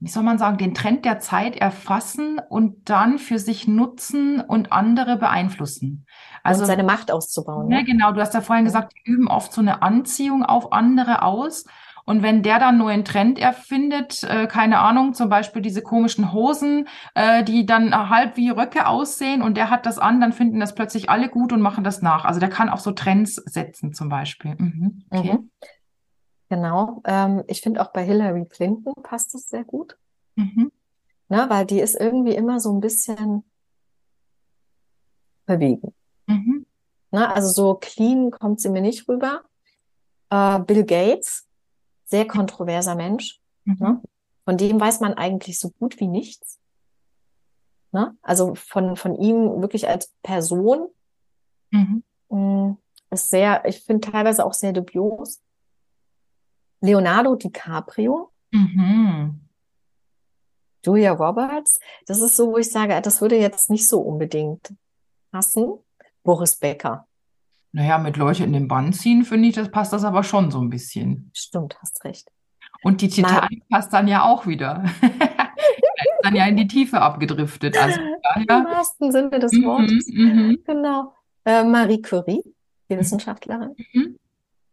wie 0.00 0.08
soll 0.08 0.22
man 0.22 0.38
sagen, 0.38 0.56
den 0.56 0.74
Trend 0.74 1.04
der 1.04 1.18
Zeit 1.18 1.56
erfassen 1.56 2.40
und 2.48 2.88
dann 2.88 3.18
für 3.18 3.38
sich 3.38 3.68
nutzen 3.68 4.40
und 4.40 4.72
andere 4.72 5.18
beeinflussen. 5.18 6.06
Also 6.42 6.62
und 6.62 6.66
seine 6.66 6.82
Macht 6.82 7.10
auszubauen. 7.10 7.70
Ja, 7.70 7.78
ne? 7.78 7.84
genau. 7.84 8.12
Du 8.12 8.22
hast 8.22 8.32
ja 8.32 8.40
vorhin 8.40 8.64
gesagt, 8.64 8.94
die 8.94 9.10
üben 9.10 9.28
oft 9.28 9.52
so 9.52 9.60
eine 9.60 9.82
Anziehung 9.82 10.44
auf 10.44 10.72
andere 10.72 11.22
aus. 11.22 11.64
Und 12.06 12.22
wenn 12.22 12.42
der 12.42 12.58
dann 12.58 12.76
nur 12.76 12.90
einen 12.90 13.04
Trend 13.04 13.38
erfindet, 13.38 14.22
äh, 14.24 14.46
keine 14.46 14.78
Ahnung, 14.78 15.14
zum 15.14 15.28
Beispiel 15.30 15.62
diese 15.62 15.82
komischen 15.82 16.32
Hosen, 16.32 16.86
äh, 17.14 17.42
die 17.42 17.64
dann 17.64 18.10
halb 18.10 18.36
wie 18.36 18.50
Röcke 18.50 18.86
aussehen 18.86 19.40
und 19.40 19.56
der 19.56 19.70
hat 19.70 19.86
das 19.86 19.98
an, 19.98 20.20
dann 20.20 20.32
finden 20.32 20.60
das 20.60 20.74
plötzlich 20.74 21.08
alle 21.08 21.28
gut 21.28 21.52
und 21.52 21.62
machen 21.62 21.82
das 21.82 22.02
nach. 22.02 22.24
Also 22.24 22.40
der 22.40 22.50
kann 22.50 22.68
auch 22.68 22.78
so 22.78 22.92
Trends 22.92 23.36
setzen 23.36 23.94
zum 23.94 24.10
Beispiel. 24.10 24.54
Mhm. 24.58 25.04
Okay. 25.10 25.32
Mhm. 25.32 25.50
Genau. 26.50 27.00
Ähm, 27.06 27.42
ich 27.46 27.62
finde 27.62 27.80
auch 27.80 27.92
bei 27.92 28.04
Hillary 28.04 28.44
Clinton 28.46 28.92
passt 29.02 29.32
das 29.32 29.48
sehr 29.48 29.64
gut. 29.64 29.96
Mhm. 30.36 30.70
Na, 31.28 31.48
weil 31.48 31.64
die 31.64 31.80
ist 31.80 31.98
irgendwie 31.98 32.34
immer 32.34 32.60
so 32.60 32.70
ein 32.70 32.80
bisschen 32.80 33.44
verwegen. 35.46 35.94
Mhm. 36.26 36.66
Na, 37.10 37.32
also 37.32 37.48
so 37.48 37.74
clean 37.74 38.30
kommt 38.30 38.60
sie 38.60 38.68
mir 38.68 38.82
nicht 38.82 39.08
rüber. 39.08 39.42
Äh, 40.30 40.58
Bill 40.60 40.84
Gates 40.84 41.48
sehr 42.14 42.28
kontroverser 42.28 42.94
Mensch. 42.94 43.40
Mhm. 43.64 43.76
Ne? 43.80 44.02
Von 44.44 44.56
dem 44.56 44.80
weiß 44.80 45.00
man 45.00 45.14
eigentlich 45.14 45.58
so 45.58 45.70
gut 45.70 45.98
wie 45.98 46.06
nichts. 46.06 46.60
Ne? 47.90 48.16
Also 48.22 48.54
von, 48.54 48.94
von 48.94 49.16
ihm 49.16 49.60
wirklich 49.60 49.88
als 49.88 50.14
Person 50.22 50.90
mhm. 51.72 52.04
Mm, 52.28 52.76
ist 53.10 53.30
sehr, 53.30 53.64
ich 53.66 53.80
finde 53.80 54.12
teilweise 54.12 54.44
auch 54.44 54.54
sehr 54.54 54.72
dubios. 54.72 55.42
Leonardo 56.80 57.34
DiCaprio. 57.34 58.30
Mhm. 58.52 59.40
Julia 60.84 61.12
Roberts, 61.12 61.80
das 62.06 62.20
ist 62.20 62.36
so, 62.36 62.52
wo 62.52 62.58
ich 62.58 62.70
sage, 62.70 63.00
das 63.00 63.20
würde 63.20 63.36
jetzt 63.36 63.70
nicht 63.70 63.88
so 63.88 64.00
unbedingt 64.00 64.72
passen. 65.32 65.78
Boris 66.22 66.56
Becker. 66.56 67.08
Naja, 67.74 67.98
mit 67.98 68.16
Leute 68.16 68.44
in 68.44 68.52
den 68.52 68.68
Bann 68.68 68.92
ziehen, 68.92 69.24
finde 69.24 69.48
ich, 69.48 69.56
das 69.56 69.68
passt 69.68 69.92
das 69.92 70.04
aber 70.04 70.22
schon 70.22 70.52
so 70.52 70.60
ein 70.60 70.70
bisschen. 70.70 71.32
Stimmt, 71.34 71.76
hast 71.82 72.04
recht. 72.04 72.30
Und 72.84 73.00
die 73.00 73.08
Titanic 73.08 73.68
passt 73.68 73.92
dann 73.92 74.06
ja 74.06 74.22
auch 74.22 74.46
wieder. 74.46 74.84
ist 75.02 76.22
dann 76.22 76.36
ja 76.36 76.46
in 76.46 76.56
die 76.56 76.68
Tiefe 76.68 77.00
abgedriftet. 77.00 77.76
Also 77.76 77.98
daher, 78.22 78.58
Im 78.60 78.64
wahrsten 78.66 79.10
Sinne 79.10 79.40
des 79.40 79.50
mhm, 79.50 79.64
Wortes. 79.64 80.06
Mhm, 80.06 80.62
genau. 80.64 81.14
Äh, 81.44 81.64
Marie 81.64 82.00
Curie, 82.00 82.44
die 82.88 82.96
Wissenschaftlerin. 82.96 83.74
Mhm. 83.92 84.20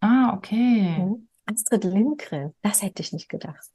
Ah, 0.02 0.36
okay. 0.36 1.00
Mhm. 1.00 1.28
Astrid 1.48 1.84
Lindgren, 1.84 2.54
das 2.62 2.84
hätte 2.84 3.02
ich 3.02 3.14
nicht 3.14 3.30
gedacht. 3.30 3.68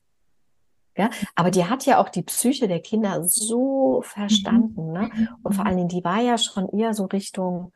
Ja, 0.96 1.10
aber 1.34 1.50
die 1.50 1.64
hat 1.64 1.84
ja 1.84 1.98
auch 1.98 2.10
die 2.10 2.22
Psyche 2.22 2.68
der 2.68 2.80
Kinder 2.80 3.24
so 3.24 4.02
verstanden, 4.04 4.92
ne? 4.92 5.10
Und 5.42 5.54
vor 5.54 5.66
allen 5.66 5.78
Dingen, 5.78 5.88
die 5.88 6.04
war 6.04 6.22
ja 6.22 6.38
schon 6.38 6.68
eher 6.68 6.94
so 6.94 7.06
Richtung 7.06 7.72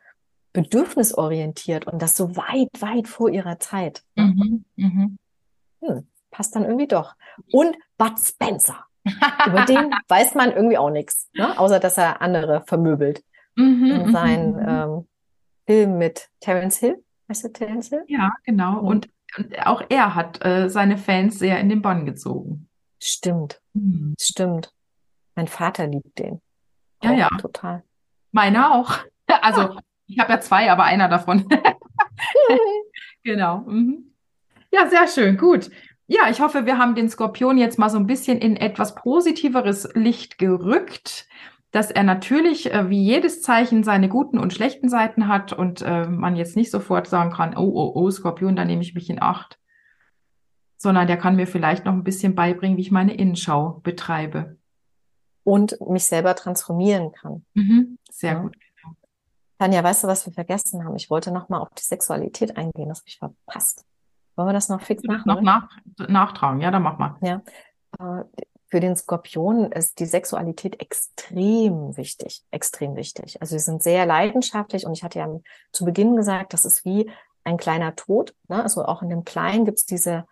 bedürfnisorientiert 0.52 1.86
und 1.86 2.00
das 2.02 2.16
so 2.16 2.36
weit, 2.36 2.70
weit 2.80 3.08
vor 3.08 3.30
ihrer 3.30 3.58
Zeit. 3.58 4.02
Mhm, 4.16 4.64
mhm. 4.76 5.18
Hm, 5.80 6.06
passt 6.30 6.56
dann 6.56 6.64
irgendwie 6.64 6.88
doch. 6.88 7.14
Und 7.52 7.76
Bud 7.96 8.18
Spencer. 8.18 8.84
Über 9.46 9.64
den 9.64 9.94
weiß 10.08 10.34
man 10.34 10.52
irgendwie 10.52 10.78
auch 10.78 10.90
nichts, 10.90 11.28
ne? 11.34 11.58
außer 11.58 11.80
dass 11.80 11.96
er 11.98 12.20
andere 12.20 12.62
vermöbelt. 12.66 13.24
Mhm, 13.56 13.84
in 13.84 14.06
mhm, 14.06 14.12
seinen 14.12 14.52
mhm. 14.52 14.68
ähm, 14.68 15.08
Film 15.66 15.98
mit 15.98 16.28
Terence 16.40 16.78
Hill. 16.78 17.02
Weißt 17.28 17.44
du 17.44 17.52
Terence 17.52 17.88
Hill? 17.88 18.04
Ja, 18.08 18.32
genau. 18.44 18.82
Mhm. 18.82 18.88
Und, 18.88 19.10
und, 19.36 19.66
auch 19.66 19.82
er 19.88 20.14
hat 20.14 20.44
äh, 20.44 20.68
seine 20.68 20.98
Fans 20.98 21.38
sehr 21.38 21.60
in 21.60 21.68
den 21.68 21.82
Bann 21.82 22.06
gezogen. 22.06 22.68
Stimmt. 23.02 23.60
Stimmt. 24.20 24.72
Mein 25.34 25.48
Vater 25.48 25.86
liebt 25.86 26.18
den. 26.18 26.40
Ja, 27.02 27.12
ja. 27.12 27.28
Total. 27.38 27.82
Meiner 28.32 28.74
auch. 28.74 28.98
Also 29.42 29.76
ich 30.10 30.18
habe 30.18 30.32
ja 30.32 30.40
zwei, 30.40 30.70
aber 30.70 30.84
einer 30.84 31.08
davon. 31.08 31.46
genau. 33.24 33.58
Mhm. 33.66 34.12
Ja, 34.72 34.88
sehr 34.88 35.06
schön, 35.08 35.36
gut. 35.36 35.70
Ja, 36.06 36.28
ich 36.28 36.40
hoffe, 36.40 36.66
wir 36.66 36.78
haben 36.78 36.94
den 36.94 37.08
Skorpion 37.08 37.56
jetzt 37.56 37.78
mal 37.78 37.88
so 37.88 37.98
ein 37.98 38.06
bisschen 38.06 38.38
in 38.38 38.56
etwas 38.56 38.94
positiveres 38.94 39.90
Licht 39.94 40.38
gerückt, 40.38 41.28
dass 41.70 41.90
er 41.92 42.02
natürlich 42.02 42.72
äh, 42.72 42.90
wie 42.90 43.02
jedes 43.02 43.42
Zeichen 43.42 43.84
seine 43.84 44.08
guten 44.08 44.38
und 44.38 44.52
schlechten 44.52 44.88
Seiten 44.88 45.28
hat 45.28 45.52
und 45.52 45.82
äh, 45.82 46.06
man 46.06 46.34
jetzt 46.34 46.56
nicht 46.56 46.72
sofort 46.72 47.06
sagen 47.06 47.30
kann, 47.30 47.56
oh, 47.56 47.70
oh, 47.72 47.92
oh, 47.94 48.10
Skorpion, 48.10 48.56
da 48.56 48.64
nehme 48.64 48.82
ich 48.82 48.94
mich 48.94 49.08
in 49.08 49.22
Acht, 49.22 49.60
sondern 50.76 51.06
der 51.06 51.16
kann 51.16 51.36
mir 51.36 51.46
vielleicht 51.46 51.84
noch 51.84 51.92
ein 51.92 52.04
bisschen 52.04 52.34
beibringen, 52.34 52.76
wie 52.76 52.82
ich 52.82 52.90
meine 52.90 53.14
Innenschau 53.14 53.80
betreibe. 53.84 54.56
Und 55.42 55.76
mich 55.88 56.04
selber 56.04 56.34
transformieren 56.34 57.12
kann. 57.12 57.44
Mhm, 57.54 57.98
sehr 58.10 58.32
ja. 58.32 58.38
gut. 58.40 58.56
Tanja, 59.60 59.84
weißt 59.84 60.04
du, 60.04 60.08
was 60.08 60.24
wir 60.24 60.32
vergessen 60.32 60.86
haben? 60.86 60.96
Ich 60.96 61.10
wollte 61.10 61.30
noch 61.30 61.50
mal 61.50 61.58
auf 61.58 61.68
die 61.76 61.82
Sexualität 61.82 62.56
eingehen, 62.56 62.88
das 62.88 63.00
habe 63.00 63.08
ich 63.08 63.18
verpasst. 63.18 63.84
Wollen 64.34 64.48
wir 64.48 64.52
das 64.54 64.70
noch 64.70 64.80
fix 64.80 65.02
machen? 65.02 65.24
Noch 65.26 65.42
nach, 65.42 65.68
nachtragen, 65.98 66.62
ja, 66.62 66.70
dann 66.70 66.82
mach 66.82 66.96
mal. 66.96 67.16
Ja. 67.20 67.42
Äh, 67.98 68.24
für 68.68 68.80
den 68.80 68.96
Skorpion 68.96 69.70
ist 69.70 69.98
die 69.98 70.06
Sexualität 70.06 70.80
extrem 70.80 71.94
wichtig, 71.98 72.42
extrem 72.50 72.96
wichtig. 72.96 73.42
Also 73.42 73.58
sie 73.58 73.62
sind 73.62 73.82
sehr 73.82 74.06
leidenschaftlich 74.06 74.86
und 74.86 74.94
ich 74.94 75.04
hatte 75.04 75.18
ja 75.18 75.28
zu 75.72 75.84
Beginn 75.84 76.16
gesagt, 76.16 76.54
das 76.54 76.64
ist 76.64 76.86
wie 76.86 77.10
ein 77.44 77.58
kleiner 77.58 77.94
Tod. 77.96 78.34
Ne? 78.48 78.62
Also 78.62 78.86
auch 78.86 79.02
in 79.02 79.10
dem 79.10 79.24
Kleinen 79.24 79.66
gibt 79.66 79.80
es 79.80 79.84
diese, 79.84 80.24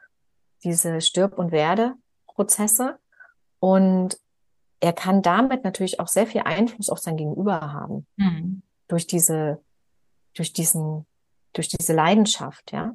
diese 0.65 1.03
Stirb- 1.03 1.37
und 1.37 1.53
Werde-Prozesse. 1.53 2.99
Und 3.61 4.19
er 4.81 4.95
kann 4.95 5.21
damit 5.21 5.65
natürlich 5.65 6.01
auch 6.01 6.09
sehr 6.09 6.27
viel 6.27 6.43
Einfluss 6.47 6.89
auf 6.89 7.01
sein 7.01 7.19
Gegenüber 7.19 7.75
haben. 7.75 8.07
Mhm 8.17 8.63
durch 8.89 9.07
diese, 9.07 9.61
durch 10.35 10.53
diesen, 10.53 11.07
durch 11.53 11.69
diese 11.69 11.93
Leidenschaft, 11.93 12.73
ja. 12.73 12.95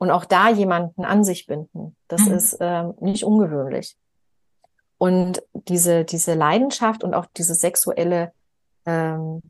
Und 0.00 0.12
auch 0.12 0.24
da 0.24 0.48
jemanden 0.48 1.04
an 1.04 1.24
sich 1.24 1.46
binden, 1.46 1.96
das 2.06 2.26
mhm. 2.26 2.34
ist 2.34 2.56
ähm, 2.60 2.94
nicht 3.00 3.24
ungewöhnlich. 3.24 3.96
Und 4.96 5.42
diese, 5.52 6.04
diese 6.04 6.34
Leidenschaft 6.34 7.02
und 7.02 7.14
auch 7.14 7.26
diese 7.36 7.54
sexuelle 7.54 8.32
ähm, 8.86 9.42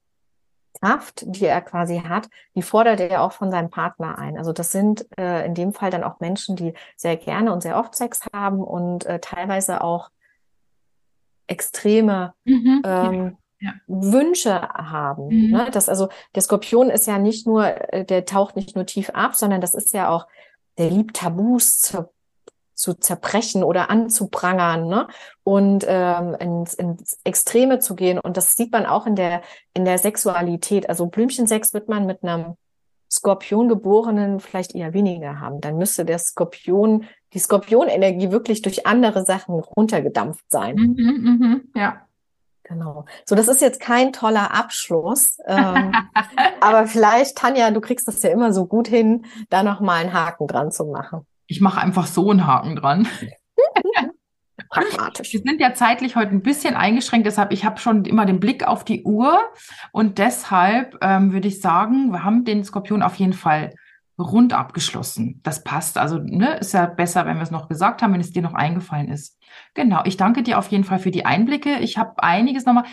Kraft, 0.80 1.24
die 1.26 1.46
er 1.46 1.60
quasi 1.60 2.00
hat, 2.00 2.28
die 2.54 2.62
fordert 2.62 3.00
er 3.00 3.22
auch 3.22 3.32
von 3.32 3.50
seinem 3.50 3.70
Partner 3.70 4.18
ein. 4.18 4.38
Also 4.38 4.52
das 4.52 4.70
sind 4.70 5.06
äh, 5.18 5.44
in 5.44 5.54
dem 5.54 5.72
Fall 5.72 5.90
dann 5.90 6.04
auch 6.04 6.20
Menschen, 6.20 6.56
die 6.56 6.74
sehr 6.96 7.16
gerne 7.16 7.52
und 7.52 7.62
sehr 7.62 7.78
oft 7.78 7.94
Sex 7.94 8.20
haben 8.32 8.62
und 8.62 9.06
äh, 9.06 9.18
teilweise 9.20 9.82
auch 9.82 10.10
extreme 11.46 12.34
mhm, 12.44 12.82
ähm, 12.84 13.36
ja. 13.60 13.72
Wünsche 13.86 14.60
haben. 14.60 15.28
Mhm. 15.28 15.50
Ne? 15.50 15.68
Das 15.72 15.88
also 15.88 16.08
der 16.34 16.42
Skorpion 16.42 16.90
ist 16.90 17.06
ja 17.06 17.18
nicht 17.18 17.46
nur, 17.46 17.92
äh, 17.92 18.04
der 18.04 18.24
taucht 18.24 18.56
nicht 18.56 18.76
nur 18.76 18.86
tief 18.86 19.10
ab, 19.10 19.34
sondern 19.34 19.60
das 19.60 19.74
ist 19.74 19.92
ja 19.92 20.08
auch, 20.08 20.26
der 20.78 20.90
liebt 20.90 21.16
Tabus 21.16 21.80
zu, 21.80 22.10
zu 22.74 22.94
zerbrechen 22.94 23.64
oder 23.64 23.90
anzuprangern, 23.90 24.86
ne? 24.86 25.08
Und 25.42 25.84
ähm, 25.88 26.36
ins, 26.38 26.74
ins 26.74 27.18
Extreme 27.24 27.80
zu 27.80 27.96
gehen. 27.96 28.20
Und 28.20 28.36
das 28.36 28.54
sieht 28.54 28.70
man 28.70 28.86
auch 28.86 29.06
in 29.06 29.16
der 29.16 29.42
in 29.74 29.84
der 29.84 29.98
Sexualität. 29.98 30.88
Also 30.88 31.06
Blümchensex 31.06 31.74
wird 31.74 31.88
man 31.88 32.06
mit 32.06 32.22
einem 32.22 32.54
Skorpion 33.10 33.68
geborenen 33.68 34.38
vielleicht 34.38 34.74
eher 34.74 34.92
weniger 34.92 35.40
haben. 35.40 35.60
Dann 35.60 35.78
müsste 35.78 36.04
der 36.04 36.18
Skorpion, 36.18 37.06
die 37.32 37.38
Skorpionenergie 37.38 38.30
wirklich 38.30 38.62
durch 38.62 38.86
andere 38.86 39.24
Sachen 39.24 39.54
runtergedampft 39.54 40.44
sein. 40.48 40.76
Mhm, 40.76 41.38
mh, 41.74 41.80
ja. 41.80 42.07
Genau. 42.68 43.06
So, 43.24 43.34
das 43.34 43.48
ist 43.48 43.62
jetzt 43.62 43.80
kein 43.80 44.12
toller 44.12 44.54
Abschluss. 44.54 45.38
Ähm, 45.46 45.92
aber 46.60 46.86
vielleicht, 46.86 47.36
Tanja, 47.36 47.70
du 47.70 47.80
kriegst 47.80 48.06
das 48.06 48.22
ja 48.22 48.30
immer 48.30 48.52
so 48.52 48.66
gut 48.66 48.88
hin, 48.88 49.24
da 49.48 49.62
nochmal 49.62 50.02
einen 50.02 50.12
Haken 50.12 50.46
dran 50.46 50.70
zu 50.70 50.84
machen. 50.84 51.26
Ich 51.46 51.60
mache 51.62 51.80
einfach 51.80 52.06
so 52.06 52.30
einen 52.30 52.46
Haken 52.46 52.76
dran. 52.76 53.08
Pragmatisch. 54.70 55.32
Wir 55.32 55.40
sind 55.40 55.60
ja 55.60 55.72
zeitlich 55.72 56.14
heute 56.14 56.32
ein 56.32 56.42
bisschen 56.42 56.74
eingeschränkt, 56.74 57.26
deshalb 57.26 57.52
ich 57.52 57.64
habe 57.64 57.80
schon 57.80 58.04
immer 58.04 58.26
den 58.26 58.38
Blick 58.38 58.66
auf 58.66 58.84
die 58.84 59.02
Uhr 59.02 59.40
und 59.92 60.18
deshalb 60.18 60.98
ähm, 61.00 61.32
würde 61.32 61.48
ich 61.48 61.62
sagen, 61.62 62.10
wir 62.10 62.22
haben 62.22 62.44
den 62.44 62.64
Skorpion 62.64 63.02
auf 63.02 63.14
jeden 63.14 63.32
Fall 63.32 63.72
rund 64.18 64.52
abgeschlossen. 64.52 65.40
Das 65.42 65.62
passt. 65.62 65.96
Also 65.96 66.18
ne, 66.18 66.56
ist 66.56 66.74
ja 66.74 66.86
besser, 66.86 67.26
wenn 67.26 67.36
wir 67.36 67.42
es 67.42 67.50
noch 67.50 67.68
gesagt 67.68 68.02
haben, 68.02 68.12
wenn 68.12 68.20
es 68.20 68.32
dir 68.32 68.42
noch 68.42 68.54
eingefallen 68.54 69.08
ist. 69.08 69.38
Genau. 69.74 70.02
Ich 70.04 70.16
danke 70.16 70.42
dir 70.42 70.58
auf 70.58 70.68
jeden 70.68 70.84
Fall 70.84 70.98
für 70.98 71.10
die 71.10 71.24
Einblicke. 71.24 71.78
Ich 71.78 71.98
habe 71.98 72.22
einiges 72.22 72.66
nochmal. 72.66 72.84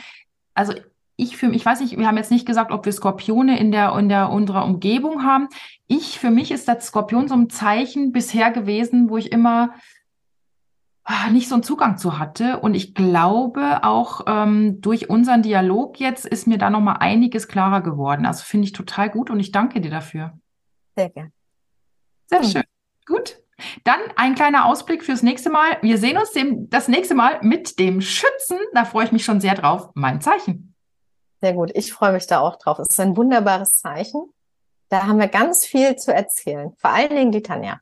Also 0.53 0.73
ich 1.17 1.37
für 1.37 1.47
ich 1.47 1.65
weiß 1.65 1.79
nicht, 1.79 1.97
wir 1.97 2.07
haben 2.07 2.17
jetzt 2.17 2.31
nicht 2.31 2.45
gesagt, 2.45 2.71
ob 2.71 2.85
wir 2.85 2.91
Skorpione 2.91 3.57
in 3.57 3.71
der 3.71 3.97
in 3.97 4.09
der 4.09 4.29
unserer 4.29 4.65
Umgebung 4.65 5.23
haben. 5.23 5.47
Ich 5.87 6.19
für 6.19 6.29
mich 6.29 6.51
ist 6.51 6.67
das 6.67 6.87
Skorpion 6.87 7.27
so 7.27 7.35
ein 7.35 7.49
Zeichen 7.49 8.11
bisher 8.11 8.51
gewesen, 8.51 9.09
wo 9.09 9.17
ich 9.17 9.31
immer 9.31 9.73
ah, 11.05 11.29
nicht 11.31 11.47
so 11.47 11.55
einen 11.55 11.63
Zugang 11.63 11.97
zu 11.97 12.19
hatte. 12.19 12.59
Und 12.59 12.75
ich 12.75 12.93
glaube 12.93 13.83
auch 13.83 14.21
ähm, 14.27 14.81
durch 14.81 15.09
unseren 15.09 15.41
Dialog 15.41 15.99
jetzt 15.99 16.25
ist 16.25 16.47
mir 16.47 16.57
da 16.57 16.69
noch 16.69 16.81
mal 16.81 16.97
einiges 16.97 17.47
klarer 17.47 17.81
geworden. 17.81 18.25
Also 18.25 18.43
finde 18.43 18.65
ich 18.65 18.73
total 18.73 19.09
gut 19.09 19.29
und 19.29 19.39
ich 19.39 19.51
danke 19.51 19.81
dir 19.81 19.91
dafür. 19.91 20.33
Sehr 20.95 21.09
gern. 21.09 21.31
Sehr 22.27 22.41
hm. 22.41 22.49
schön. 22.49 22.63
Gut. 23.05 23.41
Dann 23.83 23.99
ein 24.15 24.35
kleiner 24.35 24.65
Ausblick 24.65 25.03
fürs 25.03 25.23
nächste 25.23 25.49
Mal. 25.49 25.77
Wir 25.81 25.97
sehen 25.97 26.17
uns 26.17 26.31
dem, 26.31 26.69
das 26.69 26.87
nächste 26.87 27.15
Mal 27.15 27.39
mit 27.41 27.79
dem 27.79 28.01
Schützen. 28.01 28.57
Da 28.73 28.85
freue 28.85 29.05
ich 29.05 29.11
mich 29.11 29.23
schon 29.23 29.39
sehr 29.39 29.55
drauf. 29.55 29.91
Mein 29.93 30.21
Zeichen. 30.21 30.75
Sehr 31.41 31.53
gut. 31.53 31.71
Ich 31.73 31.93
freue 31.93 32.11
mich 32.11 32.27
da 32.27 32.39
auch 32.39 32.57
drauf. 32.57 32.79
Es 32.79 32.87
ist 32.89 32.99
ein 32.99 33.15
wunderbares 33.15 33.77
Zeichen. 33.77 34.33
Da 34.89 35.07
haben 35.07 35.19
wir 35.19 35.27
ganz 35.27 35.65
viel 35.65 35.95
zu 35.95 36.13
erzählen. 36.13 36.73
Vor 36.77 36.91
allen 36.91 37.09
Dingen 37.09 37.31
die 37.31 37.41
Tanja. 37.41 37.79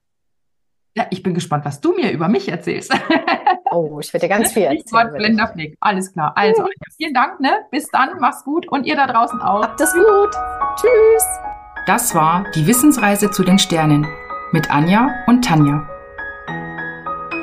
Ja, 0.96 1.08
ich 1.10 1.24
bin 1.24 1.34
gespannt, 1.34 1.66
was 1.66 1.82
du 1.82 1.94
mir 1.94 2.12
über 2.12 2.28
mich 2.28 2.48
erzählst. 2.48 2.94
oh, 3.72 4.00
ich 4.00 4.14
werde 4.14 4.28
dir 4.28 4.36
ganz 4.36 4.52
viel 4.52 4.64
erzählen. 4.64 5.12
Blenderflick. 5.12 5.76
Alles 5.80 6.14
klar. 6.14 6.34
Also, 6.36 6.68
vielen 6.96 7.16
Dank, 7.16 7.40
ne? 7.40 7.66
Bis 7.72 7.88
dann, 7.88 8.20
mach's 8.20 8.44
gut 8.44 8.68
und 8.68 8.86
ihr 8.86 8.96
da 8.96 9.08
draußen 9.08 9.42
auch. 9.42 9.64
Habt 9.64 9.82
es 9.82 9.92
gut. 9.92 10.36
Tschüss. 10.76 11.63
Das 11.86 12.16
war 12.16 12.46
die 12.56 12.66
Wissensreise 12.66 13.30
zu 13.30 13.44
den 13.44 13.60
Sternen 13.60 14.08
mit 14.54 14.72
Anja 14.72 15.10
und 15.28 15.44
Tanja. 15.44 15.86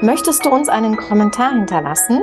Möchtest 0.00 0.46
du 0.46 0.50
uns 0.50 0.70
einen 0.70 0.96
Kommentar 0.96 1.52
hinterlassen? 1.52 2.22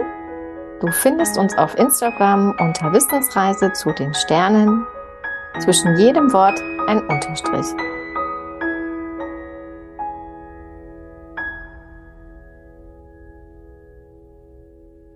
Du 0.79 0.87
findest 0.87 1.37
uns 1.37 1.55
auf 1.55 1.77
Instagram 1.77 2.55
unter 2.59 2.91
Wissensreise 2.91 3.71
zu 3.73 3.91
den 3.91 4.15
Sternen. 4.15 4.87
Zwischen 5.59 5.95
jedem 5.97 6.33
Wort 6.33 6.59
ein 6.87 7.05
Unterstrich. 7.05 7.67